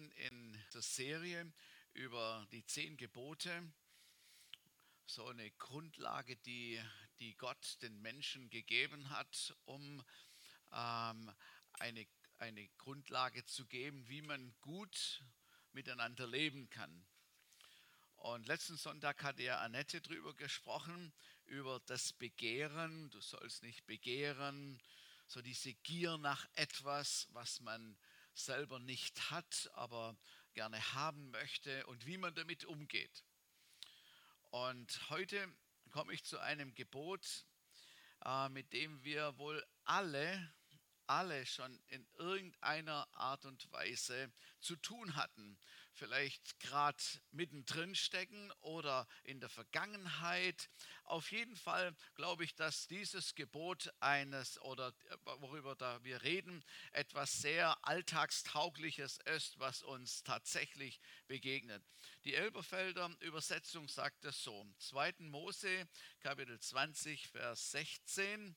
drin 0.00 0.10
in 0.12 0.64
der 0.72 0.82
Serie 0.82 1.52
über 1.92 2.46
die 2.52 2.64
zehn 2.64 2.96
Gebote. 2.96 3.72
So 5.06 5.26
eine 5.26 5.50
Grundlage, 5.52 6.36
die, 6.36 6.80
die 7.18 7.36
Gott 7.36 7.78
den 7.82 8.00
Menschen 8.00 8.48
gegeben 8.48 9.10
hat, 9.10 9.54
um 9.64 10.02
ähm, 10.72 11.32
eine, 11.72 12.06
eine 12.38 12.68
Grundlage 12.78 13.44
zu 13.44 13.66
geben, 13.66 14.08
wie 14.08 14.22
man 14.22 14.54
gut 14.60 15.22
miteinander 15.72 16.26
leben 16.26 16.70
kann. 16.70 17.04
Und 18.16 18.46
letzten 18.46 18.76
Sonntag 18.76 19.22
hatte 19.22 19.42
ja 19.42 19.58
Annette 19.58 20.00
darüber 20.00 20.34
gesprochen, 20.34 21.12
über 21.46 21.80
das 21.86 22.12
Begehren. 22.12 23.10
Du 23.10 23.20
sollst 23.20 23.62
nicht 23.62 23.86
begehren, 23.86 24.80
so 25.26 25.42
diese 25.42 25.74
Gier 25.74 26.16
nach 26.18 26.48
etwas, 26.54 27.28
was 27.32 27.60
man 27.60 27.98
selber 28.34 28.78
nicht 28.78 29.30
hat, 29.30 29.70
aber 29.74 30.16
gerne 30.52 30.80
haben 30.94 31.30
möchte 31.30 31.86
und 31.86 32.06
wie 32.06 32.18
man 32.18 32.34
damit 32.34 32.64
umgeht. 32.64 33.24
Und 34.50 35.10
heute 35.10 35.48
komme 35.90 36.12
ich 36.12 36.24
zu 36.24 36.38
einem 36.38 36.74
Gebot, 36.74 37.46
äh, 38.24 38.48
mit 38.48 38.72
dem 38.72 39.02
wir 39.04 39.38
wohl 39.38 39.64
alle, 39.84 40.52
alle 41.06 41.46
schon 41.46 41.78
in 41.88 42.06
irgendeiner 42.18 43.08
Art 43.14 43.44
und 43.44 43.70
Weise 43.72 44.32
zu 44.60 44.76
tun 44.76 45.14
hatten 45.16 45.58
vielleicht 45.92 46.58
gerade 46.60 47.02
mittendrin 47.30 47.94
stecken 47.94 48.50
oder 48.60 49.06
in 49.24 49.40
der 49.40 49.48
Vergangenheit. 49.48 50.70
Auf 51.04 51.30
jeden 51.32 51.56
Fall 51.56 51.94
glaube 52.14 52.44
ich, 52.44 52.54
dass 52.54 52.86
dieses 52.86 53.34
Gebot 53.34 53.92
eines 54.00 54.60
oder 54.62 54.92
worüber 55.24 55.74
da 55.74 56.02
wir 56.04 56.22
reden, 56.22 56.64
etwas 56.92 57.32
sehr 57.32 57.76
alltagstaugliches 57.84 59.18
ist, 59.34 59.58
was 59.58 59.82
uns 59.82 60.22
tatsächlich 60.22 61.00
begegnet. 61.26 61.82
Die 62.24 62.34
Elberfelder 62.34 63.10
Übersetzung 63.20 63.88
sagt 63.88 64.24
es 64.24 64.42
so: 64.42 64.66
2. 64.78 65.14
Mose 65.18 65.88
Kapitel 66.20 66.58
20 66.58 67.28
Vers 67.28 67.70
16 67.72 68.56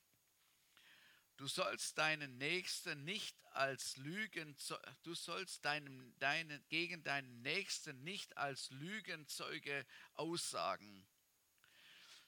Du 1.36 1.48
sollst 1.48 1.98
deinen 1.98 2.38
Nächsten 2.38 3.04
nicht 3.04 3.36
als 3.50 3.96
Lügen, 3.96 4.56
du 5.02 5.14
sollst 5.14 5.64
deinem, 5.64 6.14
deine, 6.18 6.60
gegen 6.68 7.02
deinen 7.02 7.42
Nächsten 7.42 8.02
nicht 8.04 8.36
als 8.36 8.70
Lügenzeuge 8.70 9.84
aussagen. 10.14 11.06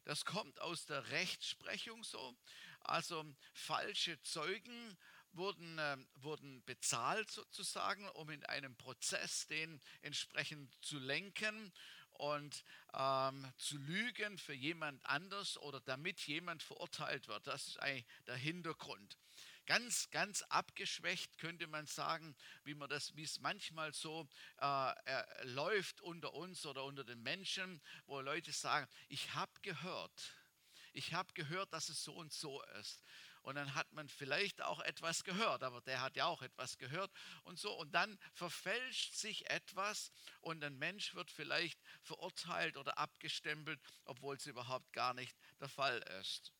Das 0.04 0.24
kommt 0.24 0.60
aus 0.60 0.86
der 0.86 1.08
Rechtsprechung 1.10 2.04
so. 2.04 2.36
Also 2.80 3.24
falsche 3.54 4.20
Zeugen 4.22 4.96
wurden, 5.32 5.78
äh, 5.78 5.96
wurden 6.16 6.64
bezahlt 6.64 7.30
sozusagen, 7.30 8.08
um 8.10 8.30
in 8.30 8.44
einem 8.46 8.76
Prozess 8.76 9.46
den 9.46 9.80
entsprechend 10.02 10.72
zu 10.84 10.98
lenken 10.98 11.72
und 12.18 12.64
ähm, 12.94 13.46
zu 13.58 13.78
lügen 13.78 14.38
für 14.38 14.54
jemand 14.54 15.04
anders 15.04 15.58
oder 15.58 15.80
damit 15.80 16.20
jemand 16.22 16.62
verurteilt 16.62 17.28
wird. 17.28 17.46
Das 17.46 17.68
ist 17.68 17.80
eigentlich 17.80 18.06
der 18.26 18.36
Hintergrund. 18.36 19.18
Ganz, 19.66 20.10
ganz 20.10 20.42
abgeschwächt 20.42 21.38
könnte 21.38 21.66
man 21.66 21.86
sagen, 21.86 22.36
wie 22.62 22.74
man 22.74 22.88
das, 22.88 23.16
wie 23.16 23.24
es 23.24 23.40
manchmal 23.40 23.92
so 23.92 24.28
äh, 24.58 24.92
läuft 25.42 26.00
unter 26.00 26.34
uns 26.34 26.64
oder 26.66 26.84
unter 26.84 27.02
den 27.02 27.20
Menschen, 27.22 27.80
wo 28.06 28.20
Leute 28.20 28.52
sagen, 28.52 28.88
ich 29.08 29.34
habe 29.34 29.52
gehört, 29.62 30.32
ich 30.92 31.14
habe 31.14 31.32
gehört, 31.34 31.72
dass 31.72 31.88
es 31.88 32.04
so 32.04 32.14
und 32.14 32.32
so 32.32 32.62
ist 32.80 33.02
und 33.46 33.54
dann 33.54 33.76
hat 33.76 33.92
man 33.92 34.08
vielleicht 34.08 34.60
auch 34.60 34.80
etwas 34.80 35.22
gehört, 35.22 35.62
aber 35.62 35.80
der 35.82 36.00
hat 36.00 36.16
ja 36.16 36.26
auch 36.26 36.42
etwas 36.42 36.78
gehört 36.78 37.12
und 37.44 37.60
so 37.60 37.72
und 37.72 37.94
dann 37.94 38.18
verfälscht 38.32 39.14
sich 39.14 39.48
etwas 39.48 40.10
und 40.40 40.64
ein 40.64 40.76
Mensch 40.78 41.14
wird 41.14 41.30
vielleicht 41.30 41.80
verurteilt 42.02 42.76
oder 42.76 42.98
abgestempelt, 42.98 43.80
obwohl 44.04 44.34
es 44.34 44.46
überhaupt 44.46 44.92
gar 44.92 45.14
nicht 45.14 45.36
der 45.60 45.68
Fall 45.68 45.98
ist. 46.20 46.52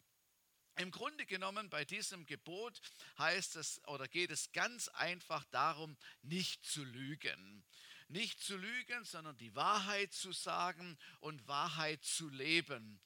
Im 0.77 0.92
Grunde 0.92 1.27
genommen 1.27 1.70
bei 1.70 1.85
diesem 1.85 2.25
Gebot 2.25 2.80
heißt 3.19 3.57
es 3.57 3.85
oder 3.89 4.07
geht 4.07 4.30
es 4.30 4.52
ganz 4.52 4.86
einfach 4.86 5.45
darum, 5.46 5.96
nicht 6.23 6.64
zu 6.64 6.85
lügen. 6.85 7.64
Nicht 8.08 8.41
zu 8.41 8.57
lügen, 8.57 9.05
sondern 9.05 9.36
die 9.39 9.57
Wahrheit 9.57 10.13
zu 10.13 10.30
sagen 10.30 10.96
und 11.19 11.48
Wahrheit 11.48 12.05
zu 12.05 12.29
leben. 12.29 13.01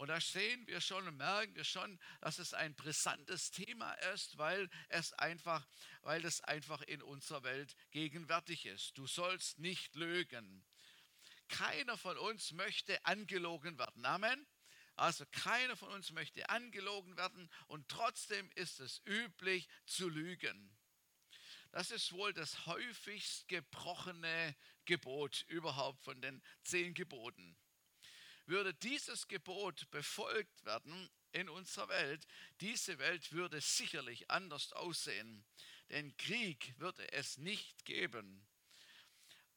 Und 0.00 0.08
da 0.08 0.18
sehen 0.18 0.66
wir 0.66 0.80
schon 0.80 1.06
und 1.06 1.18
merken 1.18 1.54
wir 1.54 1.64
schon, 1.64 2.00
dass 2.22 2.38
es 2.38 2.54
ein 2.54 2.74
brisantes 2.74 3.50
Thema 3.50 3.92
ist, 4.14 4.38
weil 4.38 4.70
es 4.88 5.12
einfach, 5.12 5.68
weil 6.00 6.24
es 6.24 6.40
einfach 6.40 6.80
in 6.80 7.02
unserer 7.02 7.42
Welt 7.42 7.76
gegenwärtig 7.90 8.64
ist. 8.64 8.96
Du 8.96 9.06
sollst 9.06 9.58
nicht 9.58 9.94
lügen. 9.96 10.64
Keiner 11.48 11.98
von 11.98 12.16
uns 12.16 12.52
möchte 12.52 13.04
angelogen 13.04 13.78
werden. 13.78 14.06
Amen. 14.06 14.46
Also 14.96 15.26
keiner 15.32 15.76
von 15.76 15.90
uns 15.90 16.12
möchte 16.12 16.48
angelogen 16.48 17.18
werden 17.18 17.50
und 17.66 17.86
trotzdem 17.90 18.50
ist 18.52 18.80
es 18.80 19.02
üblich 19.04 19.68
zu 19.84 20.08
lügen. 20.08 20.74
Das 21.72 21.90
ist 21.90 22.12
wohl 22.12 22.32
das 22.32 22.64
häufigst 22.64 23.48
gebrochene 23.48 24.56
Gebot 24.86 25.42
überhaupt 25.48 26.02
von 26.02 26.22
den 26.22 26.42
zehn 26.62 26.94
Geboten. 26.94 27.54
Würde 28.50 28.74
dieses 28.74 29.28
Gebot 29.28 29.88
befolgt 29.92 30.64
werden 30.64 31.08
in 31.30 31.48
unserer 31.48 31.88
Welt, 31.88 32.26
diese 32.60 32.98
Welt 32.98 33.30
würde 33.30 33.60
sicherlich 33.60 34.28
anders 34.28 34.72
aussehen. 34.72 35.44
Denn 35.90 36.16
Krieg 36.16 36.74
würde 36.78 37.12
es 37.12 37.38
nicht 37.38 37.84
geben. 37.84 38.44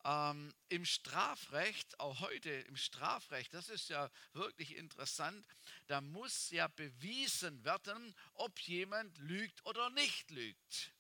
Ähm, 0.04 0.54
Im 0.70 0.86
Strafrecht, 0.86 2.00
auch 2.00 2.20
heute 2.20 2.52
im 2.52 2.78
Strafrecht, 2.78 3.52
das 3.56 3.70
ist 3.70 3.90
ja 3.90 4.12
wirklich 4.34 4.76
interessant, 4.76 5.44
da 5.88 6.00
muss 6.00 6.52
ja 6.52 6.68
bewiesen 6.68 7.66
werden, 7.66 8.14
ob 8.36 8.60
jemand 8.60 9.18
lügt 9.18 9.66
oder 9.66 9.90
nicht 9.90 10.30
lügt. 10.30 10.94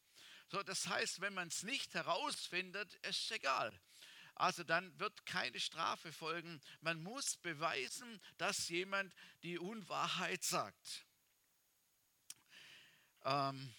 So, 0.50 0.64
das 0.64 0.88
heißt, 0.88 1.22
wenn 1.22 1.36
man 1.36 1.50
es 1.50 1.62
nicht 1.62 1.94
herausfindet, 1.94 2.92
ist 3.04 3.26
es 3.26 3.32
egal. 3.32 3.72
Also 4.36 4.64
dann 4.64 4.98
wird 5.00 5.26
keine 5.26 5.60
Strafe 5.60 6.12
folgen. 6.12 6.62
Man 6.82 7.02
muss 7.04 7.38
beweisen, 7.38 8.22
dass 8.38 8.70
jemand 8.70 9.14
die 9.44 9.60
Unwahrheit 9.60 10.44
sagt. 10.44 11.06
Ähm, 13.26 13.74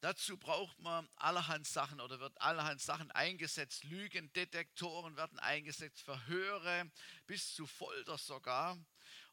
dazu 0.00 0.36
braucht 0.36 0.78
man 0.80 1.08
allerhand 1.16 1.66
Sachen 1.66 2.00
oder 2.00 2.20
wird 2.20 2.38
allerhand 2.40 2.82
Sachen 2.82 3.10
eingesetzt. 3.12 3.84
Lügendetektoren 3.84 5.16
werden 5.16 5.38
eingesetzt, 5.38 6.02
Verhöre 6.02 6.90
bis 7.26 7.54
zu 7.54 7.66
Folter 7.66 8.18
sogar. 8.18 8.76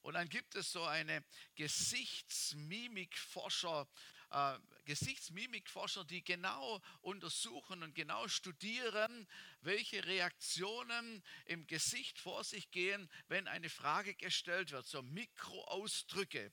Und 0.01 0.15
dann 0.15 0.29
gibt 0.29 0.55
es 0.55 0.71
so 0.71 0.83
eine 0.83 1.23
Gesichtsmimikforscher, 1.55 3.87
äh, 4.31 4.57
Gesichtsmimikforscher, 4.85 6.03
die 6.05 6.23
genau 6.23 6.81
untersuchen 7.01 7.83
und 7.83 7.93
genau 7.95 8.27
studieren, 8.27 9.27
welche 9.61 10.05
Reaktionen 10.05 11.23
im 11.45 11.67
Gesicht 11.67 12.19
vor 12.19 12.43
sich 12.43 12.71
gehen, 12.71 13.09
wenn 13.27 13.47
eine 13.47 13.69
Frage 13.69 14.15
gestellt 14.15 14.71
wird, 14.71 14.87
so 14.87 15.01
Mikroausdrücke 15.01 16.51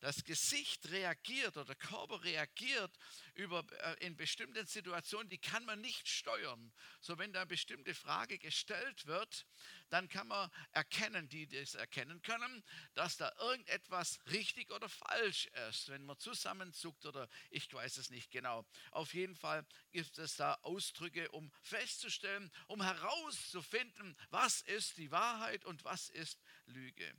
das 0.00 0.24
Gesicht 0.24 0.90
reagiert 0.90 1.56
oder 1.56 1.66
der 1.66 1.76
Körper 1.76 2.24
reagiert 2.24 2.90
über, 3.34 3.64
äh, 3.84 4.06
in 4.06 4.16
bestimmten 4.16 4.66
Situationen, 4.66 5.28
die 5.28 5.38
kann 5.38 5.64
man 5.64 5.80
nicht 5.80 6.08
steuern. 6.08 6.72
So 7.00 7.18
wenn 7.18 7.32
da 7.32 7.40
eine 7.40 7.46
bestimmte 7.46 7.94
Frage 7.94 8.38
gestellt 8.38 9.06
wird, 9.06 9.46
dann 9.90 10.08
kann 10.08 10.28
man 10.28 10.50
erkennen, 10.72 11.28
die 11.28 11.46
das 11.46 11.74
erkennen 11.74 12.22
können, 12.22 12.64
dass 12.94 13.18
da 13.18 13.30
irgendetwas 13.38 14.18
richtig 14.30 14.70
oder 14.70 14.88
falsch 14.88 15.46
ist, 15.68 15.88
wenn 15.90 16.04
man 16.04 16.18
zusammenzuckt 16.18 17.04
oder 17.04 17.28
ich 17.50 17.72
weiß 17.72 17.98
es 17.98 18.10
nicht 18.10 18.30
genau. 18.30 18.66
Auf 18.90 19.12
jeden 19.14 19.36
Fall 19.36 19.66
gibt 19.92 20.18
es 20.18 20.36
da 20.36 20.54
Ausdrücke, 20.62 21.30
um 21.30 21.52
festzustellen, 21.60 22.50
um 22.66 22.82
herauszufinden, 22.82 24.16
was 24.30 24.62
ist 24.62 24.96
die 24.96 25.10
Wahrheit 25.10 25.64
und 25.64 25.84
was 25.84 26.08
ist 26.08 26.40
Lüge. 26.66 27.14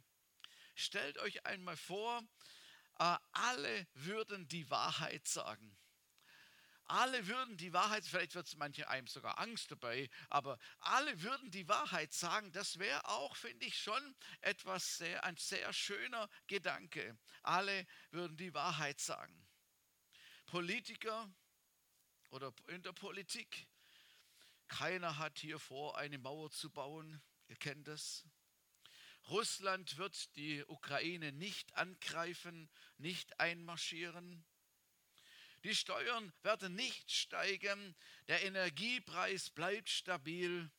Stellt 0.75 1.17
euch 1.19 1.45
einmal 1.45 1.77
vor, 1.77 2.23
alle 3.31 3.87
würden 3.93 4.47
die 4.47 4.69
Wahrheit 4.69 5.27
sagen. 5.27 5.75
Alle 6.85 7.25
würden 7.25 7.55
die 7.55 7.71
Wahrheit, 7.71 8.05
vielleicht 8.05 8.35
wird 8.35 8.47
es 8.47 8.57
manche 8.57 8.89
einem 8.89 9.07
sogar 9.07 9.39
Angst 9.39 9.71
dabei, 9.71 10.09
aber 10.29 10.59
alle 10.79 11.21
würden 11.21 11.49
die 11.49 11.67
Wahrheit 11.69 12.13
sagen. 12.13 12.51
Das 12.51 12.79
wäre 12.79 13.07
auch, 13.07 13.37
finde 13.37 13.65
ich, 13.65 13.77
schon 13.77 14.15
etwas 14.41 14.97
sehr, 14.97 15.23
ein 15.23 15.37
sehr 15.37 15.71
schöner 15.71 16.29
Gedanke. 16.47 17.17
Alle 17.43 17.87
würden 18.09 18.35
die 18.35 18.53
Wahrheit 18.53 18.99
sagen. 18.99 19.47
Politiker 20.47 21.33
oder 22.29 22.53
in 22.67 22.83
der 22.83 22.93
Politik, 22.93 23.67
keiner 24.67 25.17
hat 25.17 25.39
hier 25.39 25.59
vor, 25.59 25.97
eine 25.97 26.17
Mauer 26.17 26.51
zu 26.51 26.69
bauen. 26.69 27.21
Ihr 27.47 27.55
kennt 27.55 27.87
das. 27.87 28.25
Russland 29.29 29.97
wird 29.97 30.35
die 30.35 30.63
Ukraine 30.65 31.31
nicht 31.31 31.75
angreifen, 31.75 32.69
nicht 32.97 33.39
einmarschieren. 33.39 34.43
Die 35.63 35.75
Steuern 35.75 36.33
werden 36.41 36.75
nicht 36.75 37.11
steigen, 37.11 37.95
der 38.27 38.43
Energiepreis 38.43 39.51
bleibt 39.51 39.89
stabil. 39.89 40.71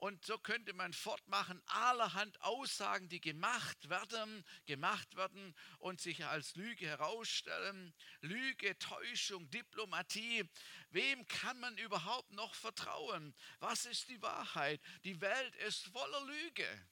Und 0.00 0.24
so 0.24 0.38
könnte 0.38 0.72
man 0.72 0.94
fortmachen, 0.94 1.60
allerhand 1.66 2.40
Aussagen, 2.40 3.10
die 3.10 3.20
gemacht 3.20 3.90
werden, 3.90 4.46
gemacht 4.64 5.14
werden 5.14 5.54
und 5.78 6.00
sich 6.00 6.24
als 6.24 6.54
Lüge 6.54 6.86
herausstellen. 6.86 7.92
Lüge, 8.22 8.78
Täuschung, 8.78 9.50
Diplomatie. 9.50 10.48
Wem 10.88 11.26
kann 11.26 11.60
man 11.60 11.76
überhaupt 11.76 12.32
noch 12.32 12.54
vertrauen? 12.54 13.34
Was 13.58 13.84
ist 13.84 14.08
die 14.08 14.22
Wahrheit? 14.22 14.80
Die 15.04 15.20
Welt 15.20 15.54
ist 15.56 15.88
voller 15.88 16.24
Lüge. 16.24 16.88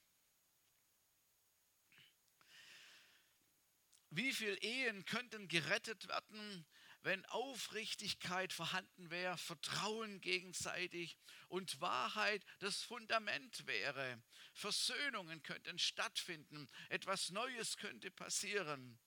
Wie 4.10 4.32
viele 4.32 4.56
Ehen 4.58 5.04
könnten 5.04 5.48
gerettet 5.48 6.08
werden, 6.08 6.66
wenn 7.02 7.24
Aufrichtigkeit 7.26 8.52
vorhanden 8.52 9.10
wäre, 9.10 9.36
Vertrauen 9.38 10.20
gegenseitig 10.20 11.18
und 11.48 11.80
Wahrheit 11.80 12.44
das 12.58 12.82
Fundament 12.82 13.66
wäre? 13.66 14.22
Versöhnungen 14.54 15.42
könnten 15.42 15.78
stattfinden, 15.78 16.68
etwas 16.88 17.30
Neues 17.30 17.76
könnte 17.76 18.10
passieren. 18.10 18.98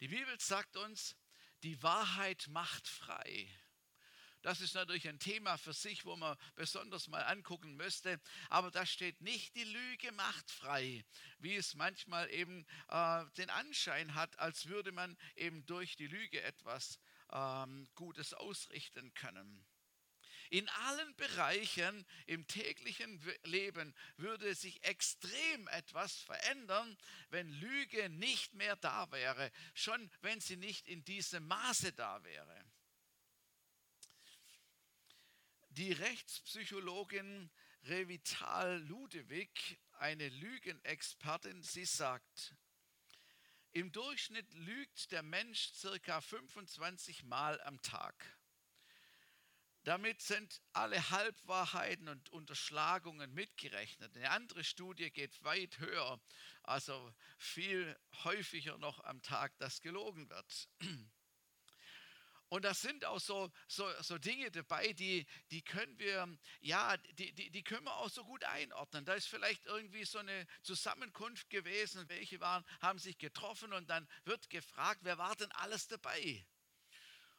Die 0.00 0.08
Bibel 0.08 0.38
sagt 0.40 0.76
uns, 0.76 1.16
die 1.62 1.82
Wahrheit 1.82 2.46
macht 2.48 2.88
frei. 2.88 3.48
Das 4.44 4.60
ist 4.60 4.74
natürlich 4.74 5.08
ein 5.08 5.18
Thema 5.18 5.56
für 5.56 5.72
sich, 5.72 6.04
wo 6.04 6.16
man 6.16 6.36
besonders 6.54 7.08
mal 7.08 7.22
angucken 7.22 7.76
müsste. 7.76 8.20
Aber 8.50 8.70
da 8.70 8.84
steht 8.84 9.22
nicht, 9.22 9.56
die 9.56 9.64
Lüge 9.64 10.12
macht 10.12 10.50
frei, 10.50 11.02
wie 11.38 11.56
es 11.56 11.74
manchmal 11.74 12.30
eben 12.30 12.66
äh, 12.90 13.24
den 13.38 13.48
Anschein 13.48 14.14
hat, 14.14 14.38
als 14.38 14.66
würde 14.66 14.92
man 14.92 15.16
eben 15.34 15.64
durch 15.64 15.96
die 15.96 16.08
Lüge 16.08 16.42
etwas 16.42 17.00
ähm, 17.32 17.88
Gutes 17.94 18.34
ausrichten 18.34 19.14
können. 19.14 19.64
In 20.50 20.68
allen 20.68 21.16
Bereichen 21.16 22.04
im 22.26 22.46
täglichen 22.46 23.18
Leben 23.44 23.94
würde 24.18 24.54
sich 24.54 24.84
extrem 24.84 25.68
etwas 25.68 26.18
verändern, 26.20 26.98
wenn 27.30 27.48
Lüge 27.48 28.10
nicht 28.10 28.52
mehr 28.52 28.76
da 28.76 29.10
wäre, 29.10 29.50
schon 29.72 30.10
wenn 30.20 30.42
sie 30.42 30.56
nicht 30.56 30.86
in 30.86 31.02
diesem 31.02 31.46
Maße 31.46 31.94
da 31.94 32.22
wäre. 32.24 32.73
Die 35.76 35.90
Rechtspsychologin 35.90 37.50
Revital 37.82 38.80
Ludewig, 38.82 39.80
eine 39.98 40.28
Lügenexpertin, 40.28 41.64
sie 41.64 41.84
sagt, 41.84 42.54
im 43.72 43.90
Durchschnitt 43.90 44.54
lügt 44.54 45.10
der 45.10 45.24
Mensch 45.24 45.72
circa 45.72 46.20
25 46.20 47.24
Mal 47.24 47.60
am 47.62 47.82
Tag. 47.82 48.14
Damit 49.82 50.22
sind 50.22 50.62
alle 50.72 51.10
Halbwahrheiten 51.10 52.08
und 52.08 52.28
Unterschlagungen 52.30 53.34
mitgerechnet. 53.34 54.16
Eine 54.16 54.30
andere 54.30 54.62
Studie 54.62 55.10
geht 55.10 55.42
weit 55.42 55.80
höher, 55.80 56.20
also 56.62 57.12
viel 57.36 57.98
häufiger 58.22 58.78
noch 58.78 59.02
am 59.02 59.22
Tag, 59.22 59.58
dass 59.58 59.82
gelogen 59.82 60.30
wird. 60.30 60.68
Und 62.54 62.64
das 62.64 62.82
sind 62.82 63.04
auch 63.04 63.18
so, 63.18 63.50
so, 63.66 63.90
so 64.00 64.16
Dinge 64.16 64.48
dabei, 64.48 64.92
die, 64.92 65.26
die 65.50 65.62
können 65.62 65.98
wir, 65.98 66.38
ja, 66.60 66.96
die, 67.18 67.32
die, 67.32 67.50
die 67.50 67.64
können 67.64 67.84
wir 67.84 67.96
auch 67.96 68.08
so 68.08 68.24
gut 68.24 68.44
einordnen. 68.44 69.04
Da 69.04 69.14
ist 69.14 69.26
vielleicht 69.26 69.66
irgendwie 69.66 70.04
so 70.04 70.18
eine 70.20 70.46
Zusammenkunft 70.62 71.50
gewesen, 71.50 72.08
welche 72.08 72.38
waren, 72.38 72.64
haben 72.80 73.00
sich 73.00 73.18
getroffen 73.18 73.72
und 73.72 73.90
dann 73.90 74.08
wird 74.22 74.48
gefragt, 74.50 75.00
wer 75.02 75.18
war 75.18 75.34
denn 75.34 75.50
alles 75.50 75.88
dabei? 75.88 76.46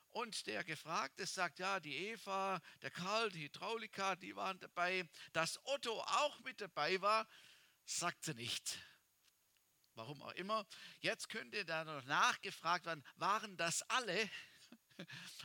Und 0.10 0.48
der 0.48 0.66
Gefragte 0.66 1.26
sagt, 1.26 1.60
ja, 1.60 1.80
die 1.80 1.96
Eva, 1.96 2.62
der 2.82 2.92
Karl, 2.92 3.32
die 3.32 3.44
Hydraulika, 3.44 4.18
die 4.18 4.36
waren 4.36 4.60
dabei. 4.60 5.08
Dass 5.32 5.66
Otto 5.66 5.98
auch 5.98 6.42
mit 6.42 6.60
dabei 6.60 7.00
war, 7.00 7.26
sagt 7.86 8.26
sie 8.26 8.34
nicht. 8.34 8.78
Warum 9.94 10.22
auch 10.24 10.34
immer. 10.34 10.68
Jetzt 11.00 11.30
könnte 11.30 11.64
da 11.64 11.86
noch 11.86 12.04
nachgefragt 12.04 12.86
werden, 12.86 13.06
waren 13.16 13.56
das 13.56 13.82
alle? 13.84 14.30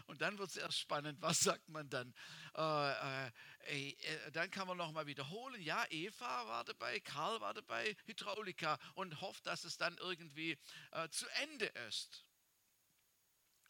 Und 0.06 0.20
dann 0.20 0.38
wird 0.38 0.50
es 0.50 0.56
erst 0.56 0.78
spannend, 0.78 1.20
was 1.20 1.40
sagt 1.40 1.68
man 1.68 1.88
dann? 1.88 2.14
Äh, 2.56 3.26
äh, 3.66 3.90
äh, 3.90 4.30
dann 4.32 4.50
kann 4.50 4.66
man 4.66 4.76
nochmal 4.76 5.06
wiederholen, 5.06 5.60
ja, 5.62 5.84
Eva 5.90 6.46
war 6.46 6.64
dabei, 6.64 7.00
Karl 7.00 7.40
war 7.40 7.54
dabei, 7.54 7.96
Hydraulika 8.06 8.78
und 8.94 9.20
hofft, 9.20 9.46
dass 9.46 9.64
es 9.64 9.76
dann 9.76 9.96
irgendwie 9.98 10.58
äh, 10.92 11.08
zu 11.10 11.26
Ende 11.42 11.66
ist. 11.88 12.24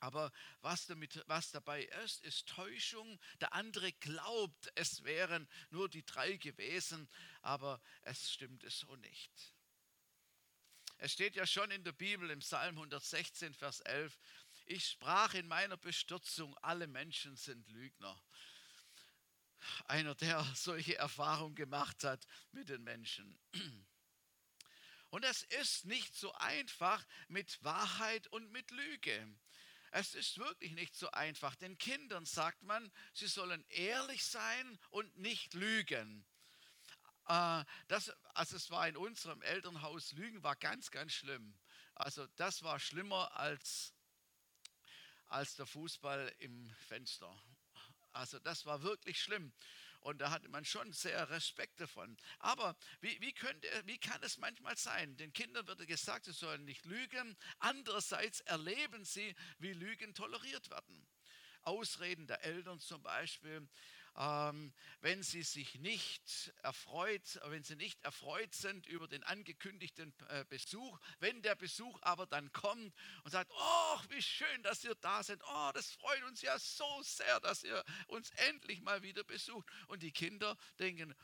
Aber 0.00 0.32
was, 0.62 0.86
damit, 0.86 1.22
was 1.26 1.50
dabei 1.50 1.84
ist, 2.04 2.24
ist 2.24 2.48
Täuschung. 2.48 3.20
Der 3.40 3.52
andere 3.52 3.92
glaubt, 3.92 4.72
es 4.74 5.04
wären 5.04 5.46
nur 5.68 5.90
die 5.90 6.04
drei 6.04 6.36
gewesen, 6.38 7.08
aber 7.42 7.82
es 8.00 8.32
stimmt 8.32 8.64
es 8.64 8.78
so 8.78 8.96
nicht. 8.96 9.54
Es 11.02 11.12
steht 11.12 11.34
ja 11.34 11.46
schon 11.46 11.70
in 11.70 11.84
der 11.84 11.92
Bibel 11.92 12.30
im 12.30 12.40
Psalm 12.40 12.76
116, 12.76 13.54
Vers 13.54 13.80
11, 13.80 14.18
ich 14.70 14.86
sprach 14.86 15.34
in 15.34 15.48
meiner 15.48 15.76
Bestürzung, 15.76 16.56
alle 16.58 16.86
Menschen 16.86 17.34
sind 17.34 17.68
Lügner. 17.70 18.22
Einer, 19.86 20.14
der 20.14 20.44
solche 20.54 20.96
Erfahrungen 20.96 21.56
gemacht 21.56 22.04
hat 22.04 22.24
mit 22.52 22.68
den 22.68 22.84
Menschen. 22.84 23.36
Und 25.10 25.24
es 25.24 25.42
ist 25.42 25.86
nicht 25.86 26.14
so 26.14 26.32
einfach 26.34 27.04
mit 27.26 27.62
Wahrheit 27.64 28.28
und 28.28 28.52
mit 28.52 28.70
Lüge. 28.70 29.36
Es 29.90 30.14
ist 30.14 30.38
wirklich 30.38 30.70
nicht 30.70 30.94
so 30.94 31.10
einfach. 31.10 31.56
Den 31.56 31.76
Kindern 31.76 32.24
sagt 32.24 32.62
man, 32.62 32.92
sie 33.12 33.26
sollen 33.26 33.64
ehrlich 33.70 34.24
sein 34.24 34.78
und 34.90 35.16
nicht 35.16 35.52
lügen. 35.54 36.24
Äh, 37.26 37.64
das, 37.88 38.12
also 38.34 38.54
es 38.54 38.70
war 38.70 38.86
in 38.86 38.96
unserem 38.96 39.42
Elternhaus, 39.42 40.12
Lügen 40.12 40.44
war 40.44 40.54
ganz, 40.54 40.92
ganz 40.92 41.12
schlimm. 41.12 41.58
Also 41.96 42.28
das 42.36 42.62
war 42.62 42.78
schlimmer 42.78 43.36
als 43.36 43.92
als 45.30 45.56
der 45.56 45.66
Fußball 45.66 46.34
im 46.38 46.68
Fenster. 46.88 47.34
Also 48.12 48.38
das 48.40 48.66
war 48.66 48.82
wirklich 48.82 49.22
schlimm. 49.22 49.52
Und 50.00 50.18
da 50.18 50.30
hatte 50.30 50.48
man 50.48 50.64
schon 50.64 50.92
sehr 50.92 51.28
Respekt 51.30 51.80
davon. 51.80 52.16
Aber 52.38 52.74
wie, 53.00 53.20
wie, 53.20 53.32
könnte, 53.32 53.68
wie 53.84 53.98
kann 53.98 54.22
es 54.22 54.38
manchmal 54.38 54.76
sein? 54.76 55.16
Den 55.16 55.32
Kindern 55.32 55.66
wird 55.66 55.86
gesagt, 55.86 56.24
sie 56.24 56.32
sollen 56.32 56.64
nicht 56.64 56.84
lügen. 56.86 57.36
Andererseits 57.58 58.40
erleben 58.40 59.04
sie, 59.04 59.34
wie 59.58 59.72
Lügen 59.72 60.14
toleriert 60.14 60.70
werden. 60.70 61.06
Ausreden 61.62 62.26
der 62.26 62.42
Eltern 62.42 62.80
zum 62.80 63.02
Beispiel 63.02 63.68
ähm, 64.16 64.72
wenn 65.00 65.22
sie 65.22 65.42
sich 65.42 65.76
nicht 65.76 66.52
erfreut, 66.62 67.40
wenn 67.46 67.62
sie 67.62 67.76
nicht 67.76 68.02
erfreut 68.02 68.54
sind 68.54 68.86
über 68.86 69.08
den 69.08 69.22
angekündigten 69.22 70.12
äh, 70.28 70.44
Besuch, 70.48 70.98
wenn 71.20 71.42
der 71.42 71.54
Besuch 71.54 71.98
aber 72.02 72.26
dann 72.26 72.52
kommt 72.52 72.94
und 73.24 73.30
sagt, 73.30 73.50
oh, 73.52 73.98
wie 74.08 74.22
schön, 74.22 74.62
dass 74.62 74.84
ihr 74.84 74.94
da 74.96 75.22
seid, 75.22 75.40
oh, 75.46 75.70
das 75.74 75.92
freut 75.92 76.22
uns 76.24 76.42
ja 76.42 76.58
so 76.58 77.02
sehr, 77.02 77.40
dass 77.40 77.62
ihr 77.62 77.84
uns 78.08 78.30
endlich 78.30 78.80
mal 78.82 79.02
wieder 79.02 79.24
besucht. 79.24 79.68
Und 79.88 80.02
die 80.02 80.12
Kinder 80.12 80.56
denken, 80.78 81.14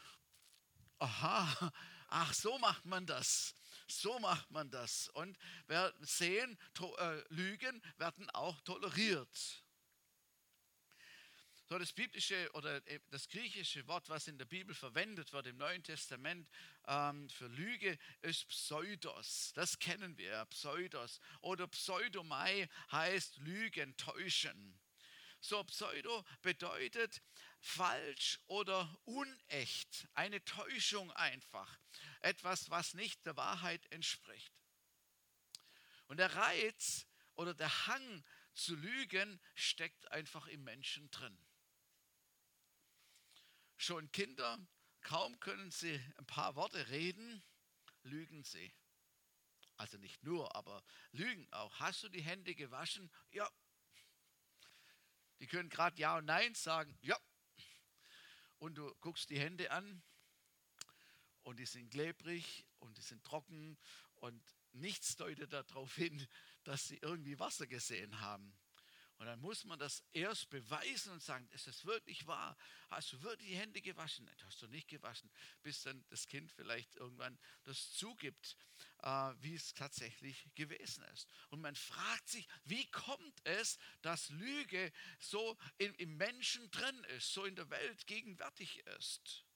aha, 0.98 1.72
ach, 2.08 2.32
so 2.32 2.58
macht 2.58 2.84
man 2.84 3.06
das. 3.06 3.54
So 3.88 4.18
macht 4.18 4.50
man 4.50 4.70
das. 4.70 5.08
Und 5.10 5.38
wir 5.66 5.94
sehen, 6.00 6.58
äh, 6.98 7.22
Lügen 7.28 7.82
werden 7.98 8.28
auch 8.30 8.60
toleriert. 8.62 9.65
So 11.68 11.80
das 11.80 11.92
biblische 11.92 12.48
oder 12.52 12.76
äh, 12.86 13.00
das 13.10 13.28
griechische 13.28 13.84
Wort, 13.88 14.08
was 14.08 14.28
in 14.28 14.38
der 14.38 14.44
Bibel 14.44 14.72
verwendet 14.72 15.32
wird 15.32 15.48
im 15.48 15.56
Neuen 15.56 15.82
Testament 15.82 16.48
ähm, 16.86 17.28
für 17.28 17.48
Lüge, 17.48 17.98
ist 18.22 18.46
Pseudos. 18.48 19.52
Das 19.56 19.76
kennen 19.80 20.16
wir, 20.16 20.44
Pseudos. 20.44 21.20
Oder 21.40 21.66
Pseudomai 21.66 22.68
heißt 22.92 23.38
Lügen, 23.38 23.96
täuschen. 23.96 24.78
So 25.40 25.64
Pseudo 25.64 26.24
bedeutet 26.40 27.20
falsch 27.58 28.38
oder 28.46 28.96
unecht, 29.04 30.06
eine 30.14 30.44
Täuschung 30.44 31.10
einfach, 31.12 31.80
etwas, 32.20 32.70
was 32.70 32.94
nicht 32.94 33.26
der 33.26 33.36
Wahrheit 33.36 33.84
entspricht. 33.90 34.52
Und 36.06 36.18
der 36.18 36.32
Reiz 36.32 37.06
oder 37.34 37.54
der 37.54 37.88
Hang 37.88 38.24
zu 38.54 38.76
lügen 38.76 39.40
steckt 39.56 40.10
einfach 40.12 40.46
im 40.46 40.62
Menschen 40.62 41.10
drin. 41.10 41.36
Schon 43.76 44.10
Kinder, 44.12 44.58
kaum 45.02 45.38
können 45.40 45.70
sie 45.70 46.00
ein 46.16 46.26
paar 46.26 46.56
Worte 46.56 46.88
reden, 46.88 47.42
lügen 48.02 48.42
sie. 48.42 48.72
Also 49.76 49.98
nicht 49.98 50.22
nur, 50.24 50.54
aber 50.56 50.82
lügen 51.12 51.46
auch. 51.52 51.78
Hast 51.78 52.02
du 52.02 52.08
die 52.08 52.22
Hände 52.22 52.54
gewaschen? 52.54 53.10
Ja. 53.30 53.50
Die 55.38 55.46
können 55.46 55.68
gerade 55.68 55.98
Ja 56.00 56.16
und 56.16 56.24
Nein 56.24 56.54
sagen. 56.54 56.96
Ja. 57.02 57.18
Und 58.58 58.76
du 58.76 58.94
guckst 59.00 59.28
die 59.28 59.38
Hände 59.38 59.70
an 59.70 60.02
und 61.42 61.58
die 61.58 61.66
sind 61.66 61.90
klebrig 61.90 62.66
und 62.78 62.96
die 62.96 63.02
sind 63.02 63.22
trocken 63.22 63.78
und 64.14 64.42
nichts 64.72 65.16
deutet 65.16 65.52
darauf 65.52 65.94
hin, 65.94 66.26
dass 66.64 66.88
sie 66.88 66.96
irgendwie 66.96 67.38
Wasser 67.38 67.66
gesehen 67.66 68.20
haben. 68.20 68.58
Und 69.18 69.26
dann 69.26 69.40
muss 69.40 69.64
man 69.64 69.78
das 69.78 70.04
erst 70.12 70.50
beweisen 70.50 71.12
und 71.12 71.22
sagen, 71.22 71.48
ist 71.52 71.66
das 71.66 71.86
wirklich 71.86 72.26
wahr? 72.26 72.56
Hast 72.90 73.12
du 73.12 73.22
wirklich 73.22 73.48
die 73.48 73.56
Hände 73.56 73.80
gewaschen? 73.80 74.26
Nein, 74.26 74.36
hast 74.44 74.60
du 74.60 74.66
nicht 74.68 74.88
gewaschen, 74.88 75.30
bis 75.62 75.82
dann 75.82 76.04
das 76.10 76.28
Kind 76.28 76.52
vielleicht 76.52 76.94
irgendwann 76.96 77.38
das 77.64 77.92
zugibt, 77.92 78.56
äh, 78.98 79.08
wie 79.40 79.54
es 79.54 79.72
tatsächlich 79.72 80.50
gewesen 80.54 81.02
ist. 81.14 81.28
Und 81.48 81.62
man 81.62 81.74
fragt 81.74 82.28
sich, 82.28 82.46
wie 82.64 82.90
kommt 82.90 83.40
es, 83.44 83.78
dass 84.02 84.28
Lüge 84.28 84.92
so 85.18 85.56
im 85.78 86.16
Menschen 86.18 86.70
drin 86.70 87.04
ist, 87.16 87.32
so 87.32 87.46
in 87.46 87.56
der 87.56 87.70
Welt 87.70 88.06
gegenwärtig 88.06 88.80
ist? 88.98 89.46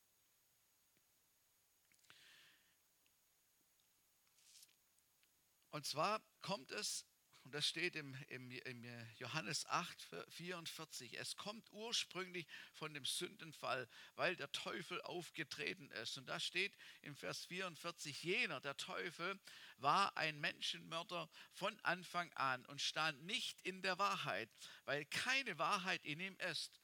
Und 5.71 5.87
zwar 5.87 6.21
kommt 6.41 6.71
es 6.73 7.07
und 7.51 7.55
das 7.57 7.67
steht 7.67 7.97
im, 7.97 8.17
im, 8.29 8.49
im, 8.49 8.85
Johannes 9.17 9.67
8, 9.67 10.07
44. 10.29 11.19
Es 11.19 11.35
kommt 11.35 11.69
ursprünglich 11.73 12.47
von 12.75 12.95
dem 12.95 13.05
Sündenfall, 13.05 13.89
weil 14.15 14.37
der 14.37 14.53
Teufel 14.53 15.03
aufgetreten 15.03 15.91
ist. 16.01 16.17
Und 16.17 16.29
da 16.29 16.39
steht 16.39 16.73
im 17.03 17.17
Vers 17.17 17.47
44, 17.47 18.23
jener, 18.23 18.61
der 18.61 18.77
Teufel, 18.77 19.37
war 19.79 20.17
ein 20.17 20.39
Menschenmörder 20.39 21.29
von 21.51 21.77
Anfang 21.81 22.33
an 22.35 22.65
und 22.67 22.81
stand 22.81 23.21
nicht 23.25 23.61
in 23.63 23.83
der 23.83 23.99
Wahrheit, 23.99 24.49
weil 24.85 25.05
keine 25.07 25.59
Wahrheit 25.59 26.05
in 26.05 26.21
ihm 26.21 26.37
ist. 26.53 26.81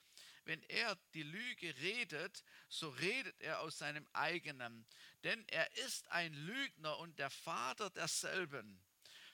Wenn 0.46 0.64
er 0.64 0.98
die 1.14 1.22
Lüge 1.22 1.76
redet, 1.76 2.42
so 2.68 2.88
redet 2.88 3.40
er 3.40 3.60
aus 3.60 3.78
seinem 3.78 4.08
eigenen, 4.14 4.84
denn 5.22 5.46
er 5.46 5.76
ist 5.76 6.10
ein 6.10 6.34
Lügner 6.34 6.98
und 6.98 7.20
der 7.20 7.30
Vater 7.30 7.88
derselben. 7.90 8.82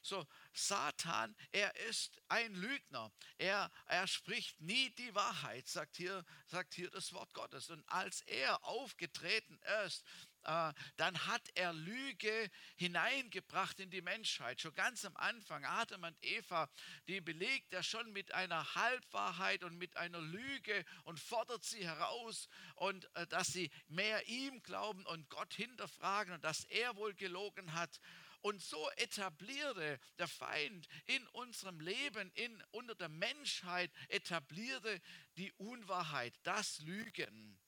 So, 0.03 0.27
Satan, 0.53 1.37
er 1.53 1.75
ist 1.89 2.21
ein 2.29 2.55
Lügner. 2.55 3.13
Er, 3.39 3.71
er 3.87 4.09
spricht 4.09 4.61
nie 4.61 4.91
die 4.91 5.15
Wahrheit, 5.15 5.69
sagt 5.69 5.97
hier, 5.97 6.25
sagt 6.47 6.75
hier 6.75 6.91
das 6.91 7.13
Wort 7.13 7.33
Gottes. 7.35 7.71
Und 7.71 7.89
als 7.89 8.21
er 8.23 8.65
aufgetreten 8.65 9.61
ist, 9.87 10.05
äh, 10.45 10.73
dann 10.97 11.27
hat 11.27 11.49
er 11.55 11.73
Lüge 11.73 12.51
hineingebracht 12.75 13.79
in 13.79 13.91
die 13.91 14.03
Menschheit. 14.03 14.61
Schon 14.61 14.75
ganz 14.75 15.05
am 15.05 15.17
Anfang, 15.17 15.65
Adam 15.65 16.03
und 16.03 16.17
Eva, 16.25 16.69
die 17.07 17.21
belegt 17.21 17.73
er 17.73 17.85
schon 17.85 18.13
mit 18.13 18.35
einer 18.35 18.75
Halbwahrheit 18.75 19.63
und 19.63 19.79
mit 19.79 19.97
einer 19.97 20.21
Lüge 20.21 20.85
und 21.05 21.21
fordert 21.21 21.65
sie 21.65 21.87
heraus 21.87 22.49
und 22.75 23.09
äh, 23.15 23.27
dass 23.29 23.49
sie 23.49 23.71
mehr 23.87 24.27
ihm 24.27 24.63
glauben 24.63 25.07
und 25.07 25.29
Gott 25.31 25.55
hinterfragen 25.55 26.35
und 26.35 26.43
dass 26.43 26.65
er 26.65 26.97
wohl 26.97 27.15
gelogen 27.15 27.73
hat. 27.75 28.01
Und 28.43 28.61
so 28.61 28.91
etablierte 28.97 30.01
der 30.19 30.29
Feind 30.29 30.89
in 31.07 31.27
unserem 31.29 31.81
Leben, 31.81 32.31
in, 32.35 32.63
unter 32.73 32.95
der 32.95 33.09
Menschheit, 33.09 33.91
etablierte 34.09 35.01
die 35.37 35.53
Unwahrheit, 35.53 36.35
das 36.43 36.81
Lügen. 36.81 37.59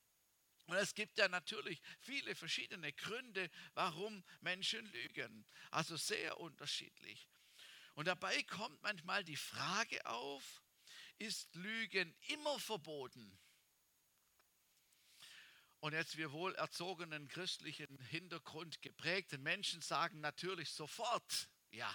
Und 0.66 0.76
es 0.76 0.95
gibt 0.95 1.19
ja 1.19 1.28
natürlich 1.28 1.81
viele 2.00 2.35
verschiedene 2.35 2.93
Gründe, 2.93 3.50
warum 3.75 4.25
Menschen 4.40 4.85
lügen. 4.87 5.47
Also 5.71 5.97
sehr 5.97 6.38
unterschiedlich. 6.40 7.28
Und 7.95 8.07
dabei 8.09 8.43
kommt 8.43 8.83
manchmal 8.83 9.23
die 9.25 9.37
Frage 9.37 10.04
auf, 10.07 10.62
ist 11.19 11.54
Lügen 11.54 12.14
immer 12.28 12.59
verboten? 12.59 13.38
Und 15.85 15.93
jetzt 15.93 16.17
wir 16.17 16.33
wohl 16.33 16.55
erzogenen 16.55 17.29
christlichen 17.29 17.99
Hintergrund 18.05 18.81
geprägten 18.81 19.43
Menschen 19.43 19.83
sagen 19.83 20.23
natürlich 20.23 20.71
sofort, 20.71 21.50
ja. 21.73 21.95